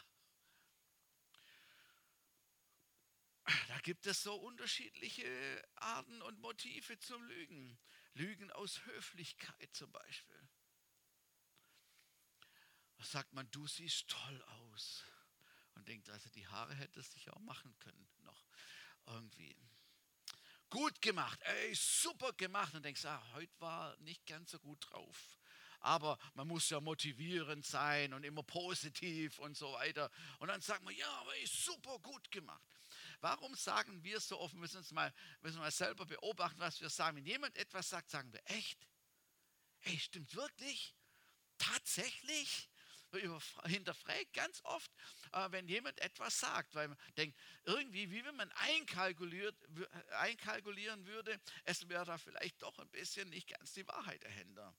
Da 3.68 3.80
gibt 3.80 4.06
es 4.06 4.22
so 4.22 4.36
unterschiedliche 4.36 5.68
Arten 5.74 6.22
und 6.22 6.38
Motive 6.38 7.00
zum 7.00 7.24
Lügen. 7.24 7.80
Lügen 8.14 8.52
aus 8.52 8.86
Höflichkeit 8.86 9.74
zum 9.74 9.92
Beispiel. 9.92 10.50
Da 12.98 13.06
sagt 13.06 13.34
man, 13.34 13.50
du 13.50 13.66
siehst 13.66 14.08
toll 14.08 14.44
aus. 14.44 15.04
Und 15.74 15.88
denkt, 15.88 16.12
also 16.12 16.30
die 16.30 16.46
Haare 16.46 16.76
hättest 16.76 17.16
du 17.16 17.20
ja 17.22 17.34
auch 17.34 17.40
machen 17.40 17.76
können 17.80 18.08
noch 18.20 18.46
irgendwie 19.08 19.58
gut 20.70 21.02
gemacht, 21.02 21.40
ey, 21.42 21.76
super 21.76 22.34
gemacht. 22.34 22.74
Und 22.74 22.84
denkst, 22.84 23.06
ah, 23.06 23.24
heute 23.34 23.54
war 23.60 23.98
nicht 23.98 24.26
ganz 24.26 24.52
so 24.52 24.60
gut 24.60 24.86
drauf. 24.90 25.38
Aber 25.82 26.18
man 26.34 26.48
muss 26.48 26.70
ja 26.70 26.82
motivierend 26.82 27.66
sein 27.66 28.14
und 28.14 28.24
immer 28.26 28.44
positiv 28.44 29.40
und 29.40 29.56
so 29.56 29.72
weiter. 29.74 30.12
Und 30.40 30.50
dann 30.50 30.62
sagt 30.62 30.84
man, 30.84 30.94
ja, 30.96 31.10
aber 31.22 31.36
ey, 31.36 31.48
super 31.48 32.00
gut 32.00 32.30
gemacht. 32.32 32.62
Warum 33.22 33.56
sagen 33.56 34.04
wir 34.04 34.20
so 34.20 34.40
oft, 34.40 34.54
wir 34.54 34.60
müssen 34.60 34.78
uns 34.78 34.92
mal, 34.92 35.14
müssen 35.42 35.60
mal 35.60 35.72
selber 35.72 36.06
beobachten, 36.06 36.60
was 36.60 36.80
wir 36.82 36.90
sagen. 36.90 37.18
Wenn 37.18 37.26
jemand 37.26 37.58
etwas 37.58 37.90
sagt, 37.90 38.10
sagen 38.10 38.32
wir, 38.32 38.42
echt? 38.46 38.88
Ey, 39.82 39.98
stimmt 40.00 40.36
wirklich? 40.36 40.96
Tatsächlich? 41.58 42.70
Hinterfragt 43.66 44.34
ganz 44.34 44.62
oft, 44.64 44.92
äh, 45.34 45.52
wenn 45.52 45.68
jemand 45.68 46.00
etwas 46.00 46.40
sagt, 46.40 46.76
weil 46.76 46.88
man 46.90 46.98
denkt, 47.18 47.38
irgendwie, 47.66 48.12
wie 48.12 48.24
wenn 48.26 48.36
man 48.36 48.52
einkalkuliert, 48.52 49.56
einkalkulieren 50.12 51.06
würde, 51.06 51.40
es 51.66 51.88
wäre 51.90 52.06
da 52.06 52.18
vielleicht 52.18 52.62
doch 52.62 52.78
ein 52.80 52.90
bisschen 52.90 53.30
nicht 53.30 53.48
ganz 53.48 53.74
die 53.74 53.88
Wahrheit 53.88 54.24
dahinter. 54.24 54.76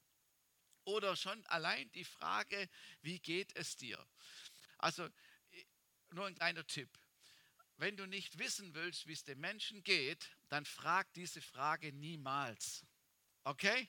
Oder 0.85 1.17
schon 1.17 1.45
allein 1.47 1.91
die 1.93 2.05
Frage, 2.05 2.69
wie 3.03 3.21
geht 3.21 3.55
es 3.57 3.77
dir? 3.77 4.05
Also 4.79 5.09
nur 6.11 6.27
ein 6.27 6.35
kleiner 6.35 6.67
Tipp. 6.67 6.91
Wenn 7.77 7.97
du 7.97 8.07
nicht 8.07 8.39
wissen 8.39 8.75
willst, 8.75 9.07
wie 9.07 9.13
es 9.13 9.25
den 9.25 9.41
Menschen 9.41 9.83
geht, 9.83 10.37
dann 10.49 10.65
frag 10.65 11.13
diese 11.15 11.41
Frage 11.41 11.93
niemals. 11.93 12.85
Okay? 13.45 13.89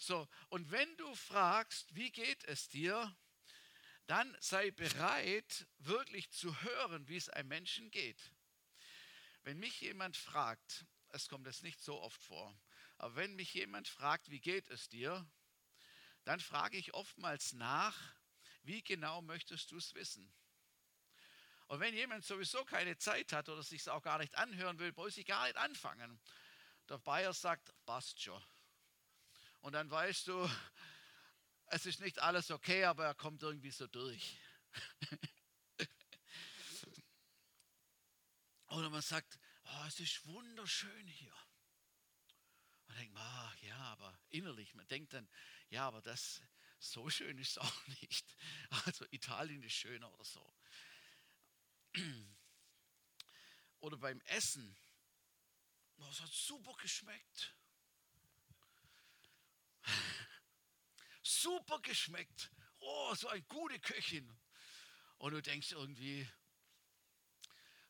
So, 0.00 0.26
und 0.48 0.70
wenn 0.70 0.96
du 0.96 1.14
fragst, 1.14 1.94
wie 1.94 2.10
geht 2.10 2.42
es 2.44 2.70
dir, 2.70 3.14
dann 4.06 4.34
sei 4.40 4.70
bereit, 4.70 5.66
wirklich 5.76 6.30
zu 6.30 6.58
hören, 6.62 7.06
wie 7.06 7.18
es 7.18 7.28
einem 7.28 7.50
Menschen 7.50 7.90
geht. 7.90 8.32
Wenn 9.42 9.58
mich 9.58 9.82
jemand 9.82 10.16
fragt, 10.16 10.86
es 11.10 11.28
kommt 11.28 11.46
jetzt 11.46 11.62
nicht 11.62 11.82
so 11.82 12.00
oft 12.00 12.22
vor, 12.24 12.58
aber 12.96 13.16
wenn 13.16 13.36
mich 13.36 13.52
jemand 13.52 13.88
fragt, 13.88 14.30
wie 14.30 14.40
geht 14.40 14.70
es 14.70 14.88
dir, 14.88 15.30
dann 16.24 16.40
frage 16.40 16.78
ich 16.78 16.94
oftmals 16.94 17.52
nach, 17.52 18.14
wie 18.62 18.82
genau 18.82 19.20
möchtest 19.20 19.70
du 19.70 19.76
es 19.76 19.92
wissen? 19.94 20.32
Und 21.66 21.80
wenn 21.80 21.94
jemand 21.94 22.24
sowieso 22.24 22.64
keine 22.64 22.96
Zeit 22.96 23.34
hat 23.34 23.50
oder 23.50 23.62
sich 23.62 23.82
es 23.82 23.88
auch 23.88 24.02
gar 24.02 24.16
nicht 24.16 24.34
anhören 24.36 24.78
will, 24.78 24.92
muss 24.96 25.18
ich 25.18 25.26
gar 25.26 25.44
nicht 25.44 25.58
anfangen. 25.58 26.18
Der 26.88 26.96
Bayer 26.96 27.34
sagt, 27.34 27.74
passt 27.84 28.22
schon. 28.22 28.42
Und 29.60 29.72
dann 29.72 29.90
weißt 29.90 30.28
du, 30.28 30.50
es 31.66 31.86
ist 31.86 32.00
nicht 32.00 32.18
alles 32.18 32.50
okay, 32.50 32.84
aber 32.84 33.04
er 33.06 33.14
kommt 33.14 33.42
irgendwie 33.42 33.70
so 33.70 33.86
durch. 33.86 34.38
Oder 38.68 38.88
man 38.90 39.02
sagt, 39.02 39.38
oh, 39.64 39.84
es 39.88 39.98
ist 40.00 40.24
wunderschön 40.26 41.06
hier. 41.08 41.34
Man 42.86 42.96
denkt, 42.98 43.16
ah, 43.16 43.54
ja, 43.62 43.76
aber 43.76 44.18
innerlich, 44.28 44.74
man 44.74 44.86
denkt 44.88 45.12
dann, 45.12 45.28
ja, 45.68 45.86
aber 45.86 46.00
das 46.02 46.42
so 46.80 47.10
schön 47.10 47.38
ist 47.38 47.50
es 47.50 47.58
auch 47.58 47.86
nicht. 48.00 48.36
Also 48.86 49.04
Italien 49.10 49.62
ist 49.62 49.74
schöner 49.74 50.12
oder 50.12 50.24
so. 50.24 50.54
Oder 53.80 53.96
beim 53.96 54.20
Essen, 54.26 54.76
oh, 55.96 56.08
es 56.10 56.20
hat 56.20 56.30
super 56.30 56.74
geschmeckt. 56.82 57.54
Super 61.22 61.80
geschmeckt. 61.80 62.50
Oh, 62.80 63.14
so 63.14 63.28
eine 63.28 63.42
gute 63.42 63.78
Köchin. 63.80 64.30
Und 65.18 65.32
du 65.32 65.42
denkst 65.42 65.72
irgendwie, 65.72 66.26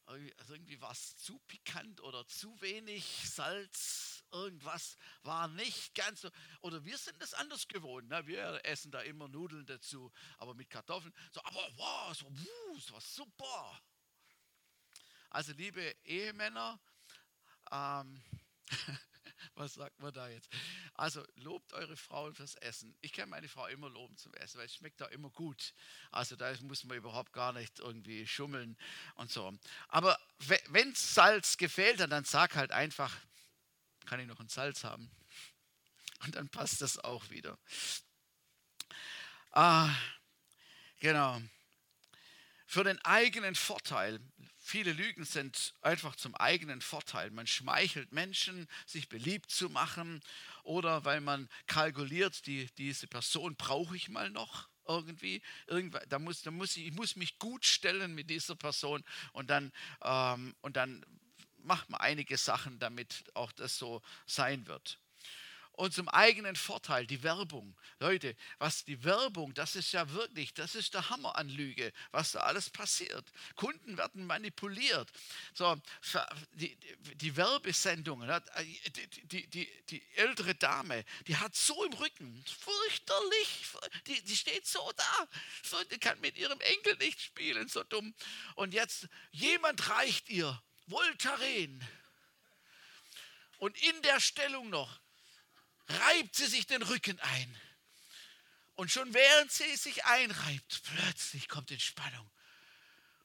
also 0.05 0.55
irgendwie 0.55 0.81
war 0.81 0.91
es 0.91 1.17
zu 1.17 1.39
pikant 1.47 2.01
oder 2.01 2.27
zu 2.27 2.61
wenig 2.61 3.05
Salz, 3.31 4.25
irgendwas 4.33 4.97
war 5.23 5.47
nicht 5.49 5.95
ganz 5.95 6.23
so. 6.23 6.31
Oder 6.63 6.85
wir 6.85 6.99
sind 6.99 7.21
das 7.23 7.35
anders 7.35 7.69
gewohnt. 7.69 8.09
Ne? 8.09 8.27
Wir 8.27 8.61
essen 8.65 8.91
da 8.91 9.01
immer 9.03 9.29
Nudeln 9.29 9.67
dazu, 9.67 10.13
aber 10.39 10.55
mit 10.55 10.69
Kartoffeln. 10.69 11.15
So, 11.31 11.41
aber 11.45 11.69
wow, 11.77 12.17
so, 12.17 12.27
wuh, 12.27 12.93
war 12.93 13.01
super. 13.01 13.81
Also 15.31 15.53
liebe 15.53 15.97
Ehemänner, 16.03 16.81
ähm, 17.71 18.21
Was 19.55 19.75
sagt 19.75 19.99
man 20.01 20.13
da 20.13 20.29
jetzt? 20.29 20.49
Also 21.01 21.27
lobt 21.37 21.73
eure 21.73 21.97
Frauen 21.97 22.35
fürs 22.35 22.57
Essen. 22.57 22.95
Ich 23.01 23.15
kann 23.15 23.31
meine 23.31 23.49
Frau 23.49 23.67
immer 23.69 23.89
loben 23.89 24.19
zum 24.19 24.35
Essen, 24.35 24.59
weil 24.59 24.67
es 24.67 24.75
schmeckt 24.75 25.01
da 25.01 25.07
immer 25.07 25.31
gut. 25.31 25.73
Also 26.11 26.37
da 26.37 26.53
muss 26.61 26.85
man 26.85 26.95
überhaupt 26.95 27.33
gar 27.33 27.55
nicht 27.55 27.79
irgendwie 27.79 28.27
schummeln 28.27 28.77
und 29.15 29.33
so. 29.33 29.51
Aber 29.89 30.21
wenn 30.69 30.95
Salz 30.95 31.57
gefehlt 31.57 32.03
hat, 32.03 32.13
dann 32.13 32.27
sag 32.27 32.55
halt 32.55 32.71
einfach, 32.71 33.17
kann 34.05 34.21
ich 34.21 34.27
noch 34.27 34.41
ein 34.41 34.51
Salz 34.51 34.85
haben? 34.85 35.11
Und 36.23 36.35
dann 36.35 36.51
passt 36.51 36.83
das 36.83 36.99
auch 36.99 37.31
wieder. 37.31 37.57
Ah, 39.53 39.89
genau. 40.99 41.41
für 42.67 42.85
den 42.85 43.03
eigenen 43.07 43.55
Vorteil. 43.55 44.21
Viele 44.59 44.93
Lügen 44.93 45.25
sind 45.25 45.75
einfach 45.81 46.15
zum 46.15 46.37
eigenen 46.37 46.83
Vorteil. 46.83 47.31
Man 47.31 47.49
schmeichelt 47.49 48.13
Menschen, 48.13 48.69
sich 48.87 49.09
beliebt 49.09 49.51
zu 49.51 49.71
machen 49.71 50.23
oder 50.71 51.05
weil 51.05 51.21
man 51.21 51.49
kalkuliert, 51.67 52.47
die, 52.47 52.69
diese 52.79 53.09
Person 53.09 53.57
brauche 53.57 53.97
ich 53.97 54.09
mal 54.09 54.31
noch 54.31 54.69
irgendwie. 54.87 55.43
Da 56.09 56.21
muss, 56.21 56.43
da 56.43 56.53
muss 56.53 56.77
ich, 56.77 56.87
ich 56.87 56.93
muss 56.93 57.17
mich 57.17 57.41
gut 57.41 57.67
stellen 57.67 58.15
mit 58.15 58.31
dieser 58.31 58.55
Person 58.55 59.03
und 59.33 59.51
dann, 59.51 59.73
ähm, 60.03 60.55
und 60.61 60.77
dann 60.77 61.05
macht 61.59 61.91
man 61.91 62.01
einige 62.01 62.37
Sachen, 62.37 62.79
damit 62.79 63.25
auch 63.35 63.51
das 63.51 63.77
so 63.79 64.01
sein 64.27 64.69
wird 64.69 65.01
und 65.81 65.95
zum 65.95 66.11
eigenen 66.11 66.57
Vorteil, 66.57 67.07
die 67.07 67.23
Werbung. 67.23 67.75
Leute, 68.01 68.37
was 68.59 68.85
die 68.85 69.03
Werbung, 69.03 69.55
das 69.55 69.77
ist 69.77 69.93
ja 69.93 70.11
wirklich, 70.13 70.53
das 70.53 70.75
ist 70.75 70.93
der 70.93 71.09
Hammer 71.09 71.37
an 71.37 71.49
Lüge, 71.49 71.91
was 72.11 72.33
da 72.33 72.41
alles 72.41 72.69
passiert. 72.69 73.33
Kunden 73.57 73.97
werden 73.97 74.27
manipuliert. 74.27 75.11
So, 75.55 75.81
die, 76.53 76.77
die 77.15 77.35
Werbesendungen, 77.35 78.31
die, 78.95 79.07
die, 79.25 79.47
die, 79.47 79.85
die 79.89 80.03
ältere 80.17 80.55
Dame, 80.55 81.03
die 81.27 81.37
hat 81.39 81.57
so 81.57 81.83
im 81.85 81.95
Rücken, 81.95 82.45
fürchterlich, 82.47 83.49
die, 84.07 84.23
die 84.23 84.37
steht 84.37 84.67
so 84.67 84.93
da, 84.95 85.29
so, 85.63 85.83
die 85.85 85.99
kann 85.99 86.21
mit 86.21 86.37
ihrem 86.37 86.61
Enkel 86.61 86.95
nicht 86.99 87.23
spielen, 87.23 87.69
so 87.69 87.85
dumm. 87.85 88.15
Und 88.55 88.75
jetzt, 88.75 89.09
jemand 89.31 89.89
reicht 89.89 90.29
ihr 90.29 90.63
Voltaren. 90.89 91.83
Und 93.57 93.83
in 93.83 94.03
der 94.03 94.21
Stellung 94.21 94.69
noch 94.69 95.01
reibt 95.91 96.37
sie 96.37 96.47
sich 96.47 96.67
den 96.67 96.83
Rücken 96.83 97.19
ein. 97.21 97.57
Und 98.75 98.91
schon 98.91 99.13
während 99.13 99.53
sie 99.53 99.77
sich 99.77 100.05
einreibt, 100.07 100.83
plötzlich 100.85 101.49
kommt 101.49 101.71
Entspannung. 101.71 102.31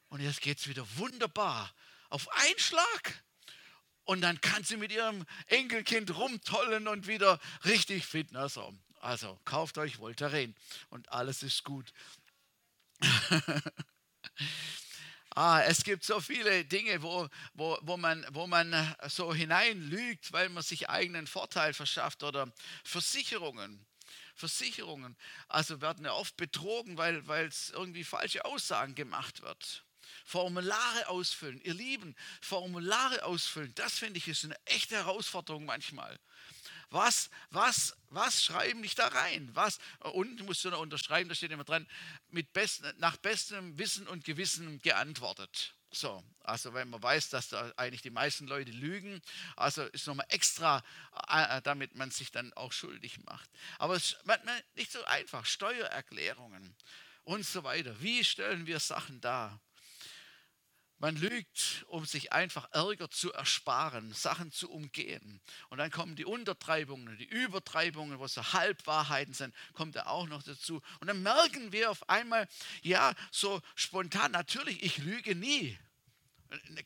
Und 0.10 0.22
jetzt 0.22 0.42
geht 0.42 0.60
es 0.60 0.68
wieder 0.68 0.86
wunderbar 0.98 1.74
auf 2.10 2.30
einen 2.30 2.60
Schlag. 2.60 3.24
Und 4.04 4.22
dann 4.22 4.40
kann 4.42 4.64
sie 4.64 4.78
mit 4.78 4.92
ihrem 4.92 5.26
Enkelkind 5.48 6.16
rumtollen 6.16 6.88
und 6.88 7.08
wieder 7.08 7.40
richtig 7.64 8.06
fit. 8.06 8.36
Also, 8.36 8.78
also 9.00 9.40
kauft 9.46 9.78
euch 9.78 9.98
Voltaren 10.00 10.56
und 10.90 11.10
alles 11.10 11.42
ist 11.42 11.64
gut. 11.64 11.92
Ah, 15.38 15.62
es 15.64 15.84
gibt 15.84 16.06
so 16.06 16.22
viele 16.22 16.64
Dinge, 16.64 17.02
wo, 17.04 17.28
wo, 17.54 17.78
wo, 17.82 17.98
man, 17.98 18.26
wo 18.32 18.48
man 18.48 18.96
so 19.10 19.34
hineinlügt, 19.34 20.32
weil 20.32 20.48
man 20.48 20.64
sich 20.64 20.90
eigenen 20.90 21.28
Vorteil 21.28 21.74
verschafft 21.74 22.24
oder 22.24 22.52
Versicherungen. 22.86 23.86
Versicherungen, 24.34 25.16
also 25.48 25.80
werden 25.80 26.06
ja 26.06 26.14
oft 26.14 26.36
betrogen, 26.36 26.98
weil 26.98 27.48
es 27.48 27.70
irgendwie 27.70 28.04
falsche 28.04 28.44
Aussagen 28.44 28.94
gemacht 28.94 29.42
wird. 29.42 29.86
Formulare 30.26 31.08
ausfüllen, 31.08 31.62
ihr 31.62 31.74
Lieben, 31.74 32.16
Formulare 32.42 33.24
ausfüllen, 33.24 33.74
das 33.76 33.98
finde 33.98 34.18
ich 34.18 34.28
ist 34.28 34.44
eine 34.44 34.58
echte 34.66 34.96
Herausforderung 34.96 35.66
manchmal. 35.66 36.20
Was, 36.90 37.30
was, 37.50 37.96
was 38.10 38.44
schreiben 38.44 38.82
dich 38.82 38.96
da 38.96 39.08
rein? 39.08 39.50
Was? 39.54 39.80
Unten 40.00 40.46
musst 40.46 40.64
du 40.64 40.70
noch 40.70 40.80
unterschreiben, 40.80 41.30
da 41.30 41.36
steht 41.36 41.52
immer 41.52 41.64
dran, 41.64 41.88
mit 42.30 42.54
best, 42.54 42.84
nach 42.98 43.18
bestem 43.18 43.78
Wissen 43.78 44.08
und 44.08 44.24
Gewissen 44.24 44.80
geantwortet. 44.80 45.76
So, 45.92 46.22
also 46.42 46.74
wenn 46.74 46.90
man 46.90 47.02
weiß, 47.02 47.30
dass 47.30 47.48
da 47.50 47.72
eigentlich 47.78 48.02
die 48.02 48.10
meisten 48.10 48.48
Leute 48.48 48.72
lügen, 48.72 49.22
also 49.56 49.84
ist 49.84 50.08
nochmal 50.08 50.26
extra, 50.30 50.84
äh, 51.30 51.62
damit 51.62 51.96
man 51.96 52.12
sich 52.12 52.32
dann 52.32 52.52
auch 52.54 52.74
schuldig 52.74 53.20
macht. 53.24 53.50
Aber 53.80 53.96
es 53.96 54.12
ist 54.12 54.26
nicht 54.76 54.92
so 54.92 55.04
einfach. 55.06 55.46
Steuererklärungen 55.46 56.76
und 57.24 57.46
so 57.46 57.64
weiter. 57.64 58.00
Wie 58.02 58.26
stellen 58.26 58.68
wir 58.68 58.80
Sachen 58.82 59.22
dar? 59.22 59.62
Man 61.06 61.18
lügt, 61.18 61.86
um 61.90 62.04
sich 62.04 62.34
einfach 62.34 62.68
Ärger 62.72 63.12
zu 63.12 63.32
ersparen, 63.32 64.12
Sachen 64.16 64.52
zu 64.52 64.72
umgehen. 64.72 65.40
Und 65.70 65.78
dann 65.78 65.92
kommen 65.92 66.16
die 66.16 66.26
Untertreibungen, 66.26 67.16
die 67.20 67.26
Übertreibungen, 67.26 68.18
wo 68.18 68.26
so 68.26 68.42
Halbwahrheiten 68.54 69.36
sind, 69.36 69.54
kommt 69.74 69.96
da 69.96 70.08
auch 70.08 70.26
noch 70.26 70.42
dazu. 70.42 70.82
Und 71.02 71.06
dann 71.06 71.22
merken 71.22 71.72
wir 71.72 71.92
auf 71.92 72.10
einmal, 72.10 72.48
ja, 72.82 73.14
so 73.30 73.62
spontan, 73.76 74.32
natürlich, 74.32 74.82
ich 74.82 74.98
lüge 74.98 75.36
nie. 75.36 75.78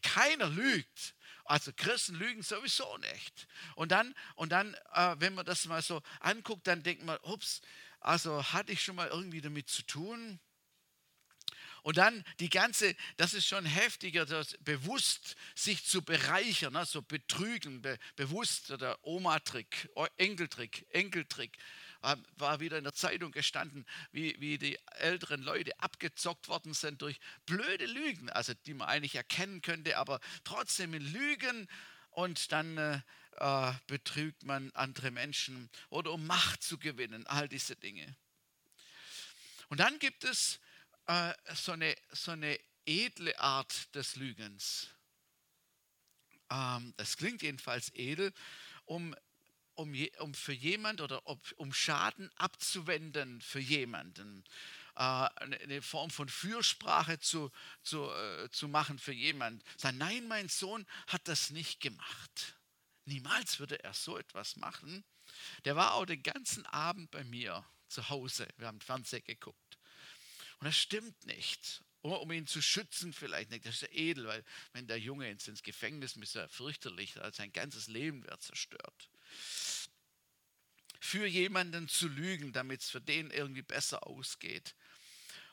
Keiner 0.02 0.50
lügt. 0.50 1.16
Also 1.46 1.72
Christen 1.74 2.16
lügen 2.16 2.44
sowieso 2.44 2.98
nicht. 2.98 3.48
Und 3.76 3.94
dann, 3.94 4.14
und 4.36 4.52
dann 4.52 4.74
äh, 4.96 5.16
wenn 5.20 5.34
man 5.34 5.46
das 5.46 5.66
mal 5.66 5.82
so 5.82 6.02
anguckt, 6.20 6.68
dann 6.68 6.84
denkt 6.84 7.06
man, 7.06 7.18
ups, 7.22 7.62
also 8.02 8.44
hatte 8.52 8.74
ich 8.74 8.84
schon 8.84 8.98
mal 8.98 9.08
irgendwie 9.08 9.40
damit 9.40 9.70
zu 9.70 9.82
tun? 9.84 10.42
Und 11.84 11.98
dann 11.98 12.24
die 12.40 12.50
ganze, 12.50 12.96
das 13.18 13.34
ist 13.34 13.48
schon 13.48 13.66
heftiger, 13.66 14.26
das 14.26 14.58
bewusst 14.62 15.36
sich 15.56 15.86
zu 15.86 16.02
bereichern, 16.02 16.74
ne? 16.74 16.86
so 16.86 17.02
betrügen, 17.02 17.82
be, 17.82 17.98
bewusst 18.16 18.70
der 18.70 18.98
Oma-Trick, 19.06 19.90
Enkeltrick, 20.18 20.86
Enkeltrick. 20.92 21.58
War 22.38 22.62
wieder 22.62 22.78
in 22.78 22.86
der 22.86 22.94
Zeitung 22.94 23.34
gestanden, 23.34 23.86
wie, 24.14 24.40
wie 24.40 24.58
die 24.58 24.80
älteren 25.00 25.42
Leute 25.42 25.78
abgezockt 25.80 26.48
worden 26.48 26.74
sind 26.74 27.02
durch 27.02 27.20
blöde 27.46 27.86
Lügen, 27.88 28.30
also 28.30 28.54
die 28.66 28.74
man 28.74 28.88
eigentlich 28.88 29.16
erkennen 29.16 29.62
könnte, 29.62 29.98
aber 29.98 30.22
trotzdem 30.46 30.94
in 30.94 31.02
Lügen 31.02 31.68
und 32.12 32.54
dann 32.54 32.78
äh, 32.78 33.02
äh 33.40 33.74
betrügt 33.88 34.44
man 34.44 34.72
andere 34.76 35.12
Menschen 35.12 35.70
oder 35.90 36.14
um 36.14 36.26
Macht 36.26 36.64
zu 36.64 36.78
gewinnen, 36.78 37.28
all 37.28 37.50
diese 37.50 37.76
Dinge. 37.76 38.16
Und 39.68 39.82
dann 39.82 40.00
gibt 40.00 40.24
es 40.24 40.62
äh, 41.10 41.34
so, 41.56 41.72
eine, 41.72 41.96
so 42.12 42.32
eine 42.32 42.60
edle 42.86 43.38
Art 43.40 43.94
des 43.96 44.16
Lügens. 44.16 44.90
Ähm, 46.52 46.94
das 46.98 47.18
klingt 47.18 47.42
jedenfalls 47.42 47.92
edel, 47.96 48.32
um, 48.86 49.16
um, 49.74 49.94
je, 49.94 50.12
um 50.20 50.36
für 50.36 50.54
jemand 50.54 51.02
oder 51.02 51.26
ob, 51.26 51.40
um 51.58 51.74
Schaden 51.74 52.30
abzuwenden 52.36 53.42
für 53.42 53.60
jemanden. 53.60 54.44
Äh, 54.96 55.02
eine 55.02 55.82
Form 55.82 56.12
von 56.12 56.30
Fürsprache 56.30 57.20
zu, 57.20 57.52
zu, 57.82 58.08
äh, 58.12 58.50
zu 58.52 58.68
machen 58.68 59.00
für 59.00 59.14
jemanden. 59.14 59.64
Sagen, 59.78 59.98
nein, 59.98 60.28
mein 60.28 60.48
Sohn 60.48 60.86
hat 61.08 61.28
das 61.28 61.50
nicht 61.50 61.82
gemacht. 61.82 62.56
Niemals 63.06 63.60
würde 63.60 63.84
er 63.84 63.96
so 63.96 64.16
etwas 64.16 64.58
machen. 64.58 65.04
Der 65.66 65.76
war 65.76 65.96
auch 65.96 66.06
den 66.06 66.22
ganzen 66.22 66.68
Abend 66.68 67.10
bei 67.10 67.24
mir 67.24 67.66
zu 67.88 68.10
Hause. 68.10 68.48
Wir 68.58 68.68
haben 68.68 68.82
Fernsehen 68.82 69.24
geguckt. 69.24 69.69
Und 70.60 70.66
das 70.66 70.78
stimmt 70.78 71.26
nicht. 71.26 71.84
Um 72.02 72.32
ihn 72.32 72.48
zu 72.48 72.62
schützen 72.62 73.12
vielleicht 73.12 73.50
nicht. 73.50 73.66
Das 73.66 73.76
ist 73.76 73.82
ja 73.82 73.90
edel, 73.92 74.26
weil 74.26 74.46
wenn 74.72 74.88
der 74.88 75.00
Junge 75.00 75.30
ins, 75.30 75.48
ins 75.48 75.64
Gefängnis 75.64 76.16
muss, 76.16 76.30
ist 76.30 76.36
er 76.36 76.48
fürchterlich. 76.48 77.16
Sein 77.34 77.52
ganzes 77.52 77.88
Leben 77.88 78.24
wird 78.24 78.42
zerstört. 78.42 79.10
Für 81.02 81.26
jemanden 81.26 81.90
zu 81.90 82.08
lügen, 82.08 82.54
damit 82.54 82.82
es 82.82 82.90
für 82.90 83.02
den 83.02 83.32
irgendwie 83.32 83.62
besser 83.62 84.08
ausgeht. 84.08 84.76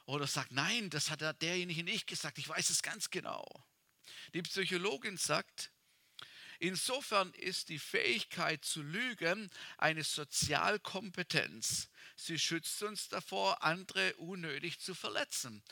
Oder 0.05 0.29
sagt, 0.29 0.53
nein, 0.53 0.89
das 0.89 1.11
hat 1.11 1.21
derjenige 1.43 1.83
nicht 1.83 2.07
gesagt. 2.07 2.39
Ich 2.39 2.49
weiß 2.49 2.71
es 2.71 2.83
ganz 2.83 3.11
genau. 3.11 3.45
Die 4.35 4.43
Psychologin 4.43 5.17
sagt, 5.17 5.73
Insofern 6.59 7.33
ist 7.35 7.69
die 7.69 7.79
Fähigkeit 7.79 8.65
zu 8.65 8.83
lügen 8.83 9.51
eine 9.79 10.05
Sozialkompetenz. 10.05 11.89
Sie 12.17 12.39
schützt 12.39 12.83
uns 12.83 13.09
davor, 13.09 13.63
andere 13.63 14.15
unnötig 14.15 14.81
zu 14.81 14.95
verletzen. 14.95 15.63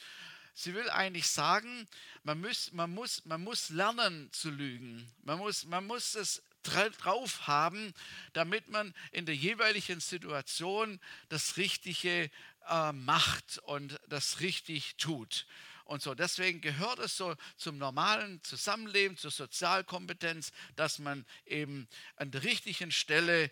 Sie 0.55 0.75
will 0.75 0.89
eigentlich 0.91 1.27
sagen, 1.27 1.89
man 2.23 2.41
muss, 2.41 2.73
man 2.73 2.91
muss, 2.93 3.25
man 3.25 3.43
muss 3.43 3.71
lernen 3.71 4.31
zu 4.33 4.51
lügen. 4.51 5.11
Man 5.23 5.39
muss, 5.39 5.65
man 5.65 5.87
muss 5.87 6.15
es 6.15 6.43
drauf 6.63 7.47
haben, 7.47 7.93
damit 8.33 8.69
man 8.69 8.95
in 9.11 9.27
der 9.27 9.35
jeweiligen 9.35 10.01
Situation 10.01 11.01
das 11.29 11.57
Richtige 11.57 12.31
äh, 12.69 12.93
macht 12.93 13.59
und 13.65 14.01
das 14.09 14.41
richtig 14.41 14.97
tut 14.97 15.47
und 15.85 16.03
so. 16.03 16.15
Deswegen 16.15 16.61
gehört 16.61 16.99
es 16.99 17.17
so 17.17 17.35
zum 17.57 17.79
normalen 17.79 18.43
Zusammenleben, 18.43 19.17
zur 19.17 19.31
Sozialkompetenz, 19.31 20.53
dass 20.77 20.99
man 20.99 21.25
eben 21.47 21.89
an 22.17 22.31
der 22.31 22.43
richtigen 22.43 22.91
Stelle 22.91 23.51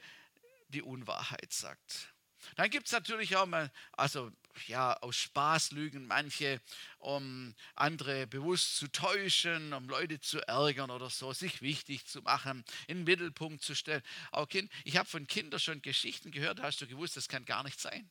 die 0.68 0.82
Unwahrheit 0.82 1.52
sagt. 1.52 2.12
Dann 2.56 2.70
gibt 2.70 2.86
es 2.86 2.92
natürlich 2.92 3.36
auch 3.36 3.46
mal, 3.46 3.70
also 3.92 4.32
ja, 4.66 4.94
aus 4.94 5.16
Spaß 5.16 5.70
lügen 5.72 6.06
manche, 6.06 6.60
um 6.98 7.54
andere 7.74 8.26
bewusst 8.26 8.76
zu 8.76 8.88
täuschen, 8.88 9.72
um 9.72 9.88
Leute 9.88 10.20
zu 10.20 10.40
ärgern 10.46 10.90
oder 10.90 11.08
so, 11.08 11.32
sich 11.32 11.62
wichtig 11.62 12.06
zu 12.06 12.20
machen, 12.22 12.64
in 12.86 12.98
den 12.98 13.04
Mittelpunkt 13.04 13.62
zu 13.62 13.74
stellen. 13.74 14.02
Auch 14.30 14.48
kind, 14.48 14.70
ich 14.84 14.96
habe 14.96 15.08
von 15.08 15.26
Kindern 15.26 15.60
schon 15.60 15.82
Geschichten 15.82 16.30
gehört, 16.32 16.60
hast 16.60 16.80
du 16.80 16.86
gewusst, 16.86 17.16
das 17.16 17.28
kann 17.28 17.44
gar 17.44 17.62
nicht 17.62 17.80
sein. 17.80 18.10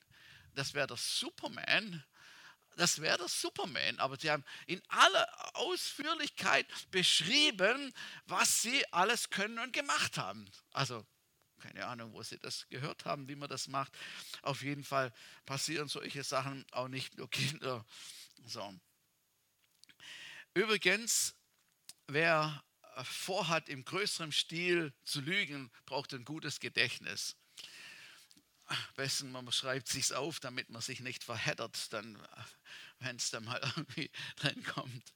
Das 0.56 0.74
wäre 0.74 0.88
der 0.88 0.98
Superman 0.98 2.04
das 2.82 3.00
wäre 3.00 3.20
der 3.20 3.28
Superman, 3.28 4.00
aber 4.00 4.17
sie 4.17 4.32
haben 4.32 4.44
in 4.65 4.82
aller 4.88 5.56
Ausführlichkeit 5.56 6.65
beschrieben, 6.89 7.94
was 8.26 8.63
sie 8.63 8.91
alles 8.91 9.30
können 9.30 9.60
und 9.60 9.72
gemacht 9.72 10.17
haben. 10.17 10.50
Also 10.72 11.06
keine 11.60 11.86
Ahnung, 11.86 12.12
wo 12.13 12.24
sie 12.24 12.39
das 12.39 12.67
gehört 12.70 13.06
haben, 13.06 13.28
wie 13.28 13.36
man 13.36 13.50
das 13.50 13.67
macht. 13.67 13.96
Auf 14.41 14.63
jeden 14.63 14.84
Fall 14.84 15.13
passieren 15.46 15.89
solche 15.89 16.24
Sachen 16.24 16.65
auch 16.72 16.88
nicht 16.88 17.17
nur 17.17 17.30
Kinder. 17.30 17.86
So. 18.46 18.74
Übrigens, 20.56 21.36
wer 22.08 22.63
vorhat, 23.04 23.70
im 23.70 23.86
größeren 23.86 24.32
Stil 24.32 24.91
zu 25.04 25.22
lügen, 25.22 25.70
braucht 25.86 26.15
ein 26.15 26.26
gutes 26.26 26.60
Gedächtnis. 26.60 27.38
Besten 28.96 29.32
man 29.32 29.52
schreibt 29.52 29.88
sich 29.88 30.14
auf, 30.14 30.40
damit 30.40 30.70
man 30.70 30.82
sich 30.82 31.00
nicht 31.00 31.24
verheddert, 31.24 31.92
dann, 31.94 32.18
wenn 33.00 33.16
es 33.16 33.32
dann 33.32 33.46
mal 33.46 33.60
irgendwie 33.76 34.10
drin 34.38 34.64
kommt. 34.64 35.14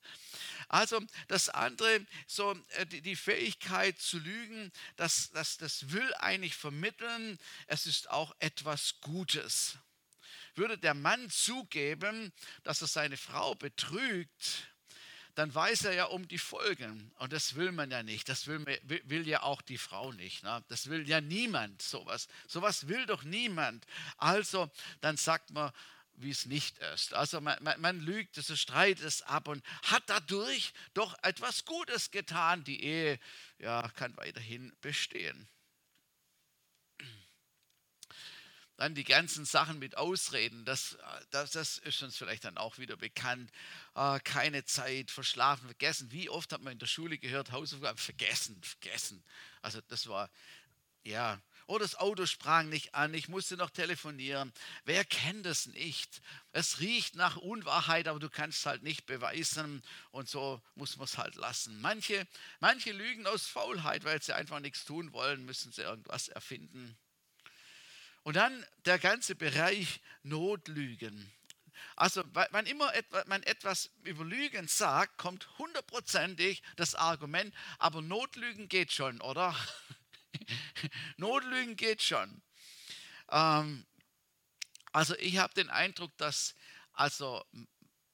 Also 0.68 1.02
das 1.28 1.50
andere, 1.50 2.06
so 2.28 2.56
äh, 2.70 2.86
die 2.86 3.16
Fähigkeit 3.16 4.00
zu 4.00 4.20
lügen, 4.20 4.72
das, 4.96 5.30
das, 5.32 5.58
das 5.58 5.92
will 5.92 6.14
eigentlich 6.16 6.56
vermitteln, 6.56 7.38
es 7.68 7.86
ist 7.86 8.10
auch 8.10 8.36
etwas 8.40 9.00
Gutes. 9.02 9.78
Würde 10.56 10.78
der 10.78 10.94
Mann 10.94 11.30
zugeben, 11.30 12.32
dass 12.64 12.82
er 12.82 12.88
seine 12.88 13.18
Frau 13.18 13.56
betrügt, 13.56 14.70
dann 15.36 15.54
weiß 15.54 15.86
er 15.86 15.94
ja 15.94 16.06
um 16.06 16.28
die 16.28 16.38
Folgen. 16.38 17.12
Und 17.20 17.34
das 17.34 17.56
will 17.56 17.72
man 17.72 17.92
ja 17.92 18.04
nicht. 18.04 18.28
Das 18.30 18.48
will, 18.48 18.66
will 18.86 19.28
ja 19.28 19.44
auch 19.44 19.62
die 19.62 19.78
Frau 19.78 20.12
nicht. 20.14 20.44
Ne? 20.44 20.64
Das 20.70 20.90
will 20.90 21.08
ja 21.08 21.22
niemand 21.22 21.82
sowas. 21.82 22.28
Sowas 22.48 22.88
will 22.88 23.06
doch 23.06 23.24
niemand. 23.24 23.86
Also 24.18 24.72
dann 25.02 25.18
sagt 25.18 25.52
man, 25.52 25.72
wie 26.18 26.32
es 26.32 26.46
nicht 26.46 26.78
ist. 26.94 27.14
Also 27.14 27.42
man, 27.42 27.62
man, 27.62 27.80
man 27.82 28.00
lügt, 28.00 28.38
es 28.38 28.60
streitet 28.60 29.04
es 29.06 29.22
ab 29.22 29.50
und 29.50 29.64
hat 29.84 30.04
dadurch 30.08 30.74
doch 30.94 31.16
etwas 31.24 31.66
Gutes 31.66 32.12
getan. 32.12 32.64
Die 32.64 32.84
Ehe 32.84 33.20
ja, 33.60 33.90
kann 33.96 34.16
weiterhin 34.18 34.74
bestehen. 34.82 35.48
Dann 38.78 38.94
die 38.94 39.06
ganzen 39.06 39.46
Sachen 39.46 39.80
mit 39.80 39.96
Ausreden, 39.96 40.66
das, 40.66 40.98
das, 41.30 41.52
das 41.52 41.78
ist 41.78 42.04
uns 42.04 42.18
vielleicht 42.18 42.44
dann 42.44 42.58
auch 42.58 42.78
wieder 42.78 42.98
bekannt. 42.98 43.50
Äh, 43.96 44.20
keine 44.20 44.66
Zeit, 44.66 45.12
verschlafen, 45.12 45.66
vergessen. 45.66 46.12
Wie 46.12 46.30
oft 46.30 46.52
hat 46.52 46.62
man 46.62 46.74
in 46.74 46.80
der 46.80 46.88
Schule 46.88 47.18
gehört, 47.18 47.52
Hausaufgaben 47.52 47.98
vergessen, 47.98 48.62
vergessen. 48.62 49.24
Also 49.62 49.80
das 49.88 50.08
war, 50.08 50.30
ja, 51.04 51.42
oder 51.68 51.84
das 51.84 51.96
Auto 51.96 52.26
sprang 52.26 52.70
nicht 52.70 52.94
an, 52.94 53.14
ich 53.14 53.28
musste 53.28 53.58
noch 53.58 53.72
telefonieren. 53.72 54.54
Wer 54.84 55.04
kennt 55.04 55.46
es 55.46 55.66
nicht? 55.68 56.22
Es 56.52 56.80
riecht 56.80 57.16
nach 57.16 57.38
Unwahrheit, 57.38 58.08
aber 58.08 58.20
du 58.20 58.30
kannst 58.30 58.60
es 58.60 58.66
halt 58.66 58.84
nicht 58.84 59.06
beweisen 59.06 59.82
und 60.12 60.30
so 60.30 60.62
muss 60.76 60.98
man 60.98 61.06
es 61.06 61.18
halt 61.18 61.36
lassen. 61.36 61.80
Manche, 61.82 62.28
manche 62.60 62.92
lügen 62.92 63.26
aus 63.26 63.48
Faulheit, 63.48 64.04
weil 64.04 64.22
sie 64.22 64.36
einfach 64.36 64.60
nichts 64.60 64.86
tun 64.86 65.12
wollen, 65.14 65.46
müssen 65.46 65.72
sie 65.72 65.82
irgendwas 65.82 66.28
erfinden. 66.28 66.98
Und 68.26 68.38
dann 68.38 68.66
der 68.86 68.98
ganze 68.98 69.36
Bereich 69.36 70.02
Notlügen. 70.24 71.32
Also, 71.96 72.24
wann 72.34 72.66
immer 72.66 72.92
man 73.28 73.44
etwas 73.44 73.92
über 74.02 74.26
Lügen 74.26 74.68
sagt, 74.68 75.20
kommt 75.20 75.48
hundertprozentig 75.60 76.64
das 76.76 76.96
Argument, 76.96 77.54
aber 77.78 78.02
Notlügen 78.02 78.68
geht 78.68 78.92
schon, 78.92 79.22
oder? 79.22 79.56
Notlügen 81.18 81.76
geht 81.76 82.02
schon. 82.02 82.42
Ähm, 83.30 83.86
also, 84.92 85.16
ich 85.18 85.38
habe 85.38 85.54
den 85.54 85.70
Eindruck, 85.70 86.18
dass 86.18 86.56
also 86.94 87.46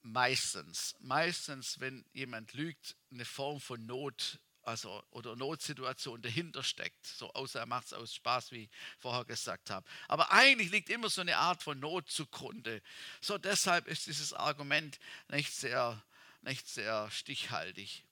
meistens, 0.01 0.93
meistens, 0.99 1.79
wenn 1.79 2.03
jemand 2.11 2.51
lügt, 2.51 2.97
eine 3.11 3.23
Form 3.23 3.61
von 3.61 3.85
Not 3.85 4.41
also, 4.63 5.03
oder 5.11 5.35
Notsituation 5.35 6.21
dahinter 6.21 6.63
steckt. 6.63 7.05
So, 7.05 7.33
außer 7.33 7.59
er 7.59 7.65
macht 7.65 7.87
es 7.87 7.93
aus 7.93 8.13
Spaß, 8.15 8.51
wie 8.51 8.63
ich 8.63 8.69
vorher 8.99 9.25
gesagt 9.25 9.69
habe. 9.69 9.87
Aber 10.07 10.31
eigentlich 10.31 10.71
liegt 10.71 10.89
immer 10.89 11.09
so 11.09 11.21
eine 11.21 11.37
Art 11.37 11.63
von 11.63 11.79
Not 11.79 12.09
zugrunde. 12.09 12.81
So, 13.21 13.37
deshalb 13.37 13.87
ist 13.87 14.07
dieses 14.07 14.33
Argument 14.33 14.99
nicht 15.29 15.51
sehr, 15.51 16.03
nicht 16.41 16.67
sehr 16.67 17.09
stichhaltig 17.11 18.03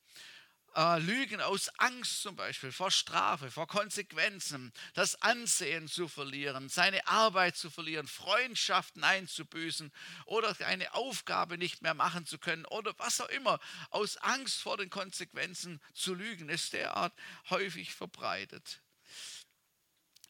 äh, 0.79 0.97
Lügen 0.99 1.41
aus 1.41 1.67
Angst 1.77 2.21
zum 2.21 2.37
Beispiel 2.37 2.71
vor 2.71 2.89
Strafe, 2.89 3.51
vor 3.51 3.67
Konsequenzen, 3.67 4.71
das 4.93 5.21
Ansehen 5.21 5.89
zu 5.89 6.07
verlieren, 6.07 6.69
seine 6.69 7.05
Arbeit 7.05 7.57
zu 7.57 7.69
verlieren, 7.69 8.07
Freundschaften 8.07 9.03
einzubüßen 9.03 9.91
oder 10.25 10.55
eine 10.65 10.93
Aufgabe 10.93 11.57
nicht 11.57 11.81
mehr 11.81 11.95
machen 11.95 12.25
zu 12.25 12.37
können 12.37 12.63
oder 12.65 12.97
was 12.97 13.19
auch 13.19 13.27
immer, 13.27 13.59
aus 13.89 14.15
Angst 14.17 14.61
vor 14.61 14.77
den 14.77 14.89
Konsequenzen 14.89 15.81
zu 15.93 16.13
lügen, 16.13 16.47
ist 16.47 16.71
derart 16.71 17.13
häufig 17.49 17.93
verbreitet. 17.93 18.81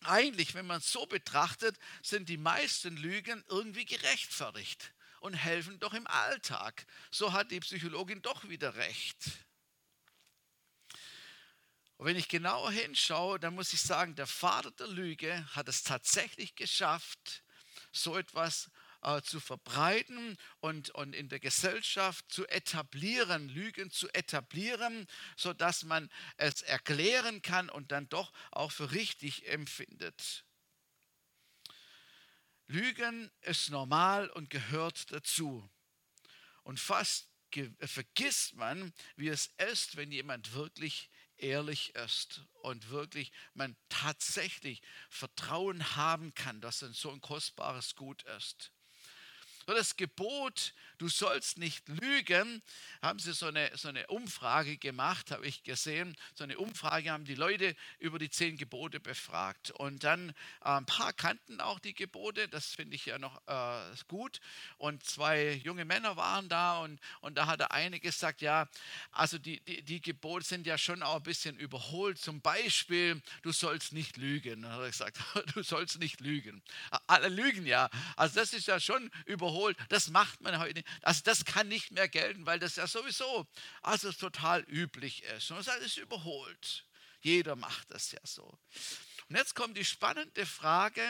Eigentlich, 0.02 0.56
wenn 0.56 0.66
man 0.66 0.80
es 0.80 0.92
so 0.92 1.06
betrachtet, 1.06 1.78
sind 2.02 2.28
die 2.28 2.38
meisten 2.38 2.98
Lügen 2.98 3.44
irgendwie 3.50 3.86
gerechtfertigt 3.86 4.94
und 5.20 5.36
helfen 5.36 5.78
doch 5.80 5.94
im 5.94 6.08
Alltag. 6.08 6.88
So 7.12 7.34
hat 7.34 7.52
die 7.52 7.60
Psychologin 7.60 8.24
doch 8.24 8.50
wieder 8.50 8.74
recht. 8.76 9.18
Und 12.00 12.06
wenn 12.06 12.16
ich 12.16 12.30
genauer 12.30 12.72
hinschaue, 12.72 13.42
dann 13.42 13.56
muss 13.56 13.74
ich 13.74 13.82
sagen, 13.82 14.16
der 14.16 14.26
Vater 14.26 14.72
der 14.72 14.88
Lüge 14.88 15.46
hat 15.54 15.68
es 15.68 15.84
tatsächlich 15.84 16.56
geschafft, 16.56 17.44
so 17.92 18.18
etwas 18.18 18.72
äh, 19.02 19.22
zu 19.22 19.42
verbreiten 19.42 20.38
und, 20.62 20.92
und 20.92 21.14
in 21.14 21.28
der 21.28 21.42
Gesellschaft 21.42 22.24
zu 22.32 22.48
etablieren, 22.48 23.50
Lügen 23.50 23.92
zu 23.92 24.08
etablieren, 24.14 25.08
sodass 25.36 25.84
man 25.84 26.10
es 26.38 26.62
erklären 26.62 27.42
kann 27.42 27.70
und 27.70 27.92
dann 27.92 28.08
doch 28.08 28.32
auch 28.52 28.72
für 28.72 28.94
richtig 28.94 29.50
empfindet. 29.50 30.46
Lügen 32.68 33.30
ist 33.42 33.72
normal 33.72 34.30
und 34.30 34.50
gehört 34.50 35.12
dazu. 35.12 35.70
Und 36.64 36.80
fast 36.80 37.28
vergisst 37.82 38.56
man, 38.56 38.94
wie 39.18 39.28
es 39.28 39.48
ist, 39.70 39.98
wenn 39.98 40.14
jemand 40.14 40.54
wirklich 40.54 41.10
ehrlich 41.42 41.96
ist 41.96 42.44
und 42.62 42.90
wirklich 42.90 43.32
man 43.54 43.76
tatsächlich 43.90 44.82
Vertrauen 45.10 45.96
haben 45.96 46.34
kann, 46.34 46.62
dass 46.62 46.82
es 46.82 47.00
so 47.00 47.12
ein 47.12 47.22
kostbares 47.22 47.96
Gut 47.96 48.24
ist. 48.38 48.72
Das 49.76 49.96
Gebot, 49.96 50.74
du 50.98 51.10
sollst 51.10 51.60
nicht 51.60 51.88
lügen, 51.88 52.64
haben 53.04 53.20
sie 53.20 53.34
so 53.34 53.46
eine, 53.46 53.70
so 53.78 53.88
eine 53.88 54.08
Umfrage 54.08 54.78
gemacht, 54.78 55.30
habe 55.30 55.46
ich 55.46 55.62
gesehen. 55.62 56.18
So 56.34 56.44
eine 56.44 56.58
Umfrage 56.58 57.12
haben 57.12 57.24
die 57.24 57.36
Leute 57.36 57.76
über 58.00 58.18
die 58.18 58.32
zehn 58.32 58.58
Gebote 58.58 59.00
befragt. 59.00 59.70
Und 59.70 60.04
dann 60.04 60.30
äh, 60.30 60.70
ein 60.70 60.88
paar 60.88 61.14
kannten 61.14 61.62
auch 61.62 61.78
die 61.78 61.94
Gebote, 61.94 62.48
das 62.48 62.74
finde 62.74 62.96
ich 62.96 63.06
ja 63.06 63.20
noch 63.20 63.40
äh, 63.46 63.96
gut. 64.08 64.40
Und 64.80 65.06
zwei 65.06 65.62
junge 65.64 65.86
Männer 65.86 66.18
waren 66.18 66.50
da 66.50 66.80
und, 66.80 67.00
und 67.22 67.36
da 67.38 67.46
hat 67.46 67.60
der 67.60 67.72
eine 67.72 68.00
gesagt, 68.00 68.42
ja, 68.42 68.68
also 69.12 69.38
die, 69.38 69.60
die, 69.62 69.84
die 69.84 70.02
Gebote 70.02 70.46
sind 70.46 70.66
ja 70.66 70.80
schon 70.80 71.04
auch 71.04 71.18
ein 71.18 71.24
bisschen 71.24 71.58
überholt. 71.58 72.18
Zum 72.18 72.42
Beispiel, 72.42 73.22
du 73.44 73.52
sollst 73.52 73.94
nicht 73.94 74.18
lügen. 74.18 74.64
Dann 74.64 74.72
hat 74.74 74.82
er 74.82 74.90
gesagt, 74.90 75.20
du 75.54 75.62
sollst 75.62 76.00
nicht 76.00 76.22
lügen. 76.22 76.64
Alle 77.06 77.30
lügen 77.30 77.68
ja. 77.68 77.88
Also 78.16 78.40
das 78.40 78.54
ist 78.54 78.68
ja 78.68 78.80
schon 78.80 79.12
überholt 79.26 79.59
überholt. 79.60 79.78
Das 79.90 80.10
macht 80.10 80.42
man 80.42 80.60
heute. 80.60 80.84
Also 81.02 81.22
das 81.24 81.46
kann 81.46 81.68
nicht 81.68 81.92
mehr 81.92 82.08
gelten, 82.08 82.46
weil 82.46 82.60
das 82.60 82.76
ja 82.76 82.88
sowieso 82.88 83.48
also 83.82 84.12
total 84.12 84.62
üblich 84.64 85.24
ist. 85.24 85.52
Und 85.52 85.66
das 85.66 85.78
ist 85.78 85.98
überholt. 85.98 86.86
Jeder 87.22 87.56
macht 87.56 87.92
das 87.92 88.12
ja 88.12 88.20
so. 88.24 88.58
Und 89.28 89.36
jetzt 89.36 89.56
kommt 89.56 89.78
die 89.78 89.86
spannende 89.86 90.46
Frage, 90.46 91.02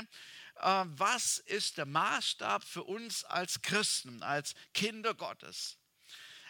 äh, 0.56 0.84
was 0.86 1.38
ist 1.38 1.78
der 1.78 1.86
Maßstab 1.86 2.64
für 2.64 2.84
uns 2.84 3.24
als 3.24 3.62
Christen, 3.62 4.24
als 4.24 4.56
Kinder 4.74 5.14
Gottes? 5.14 5.78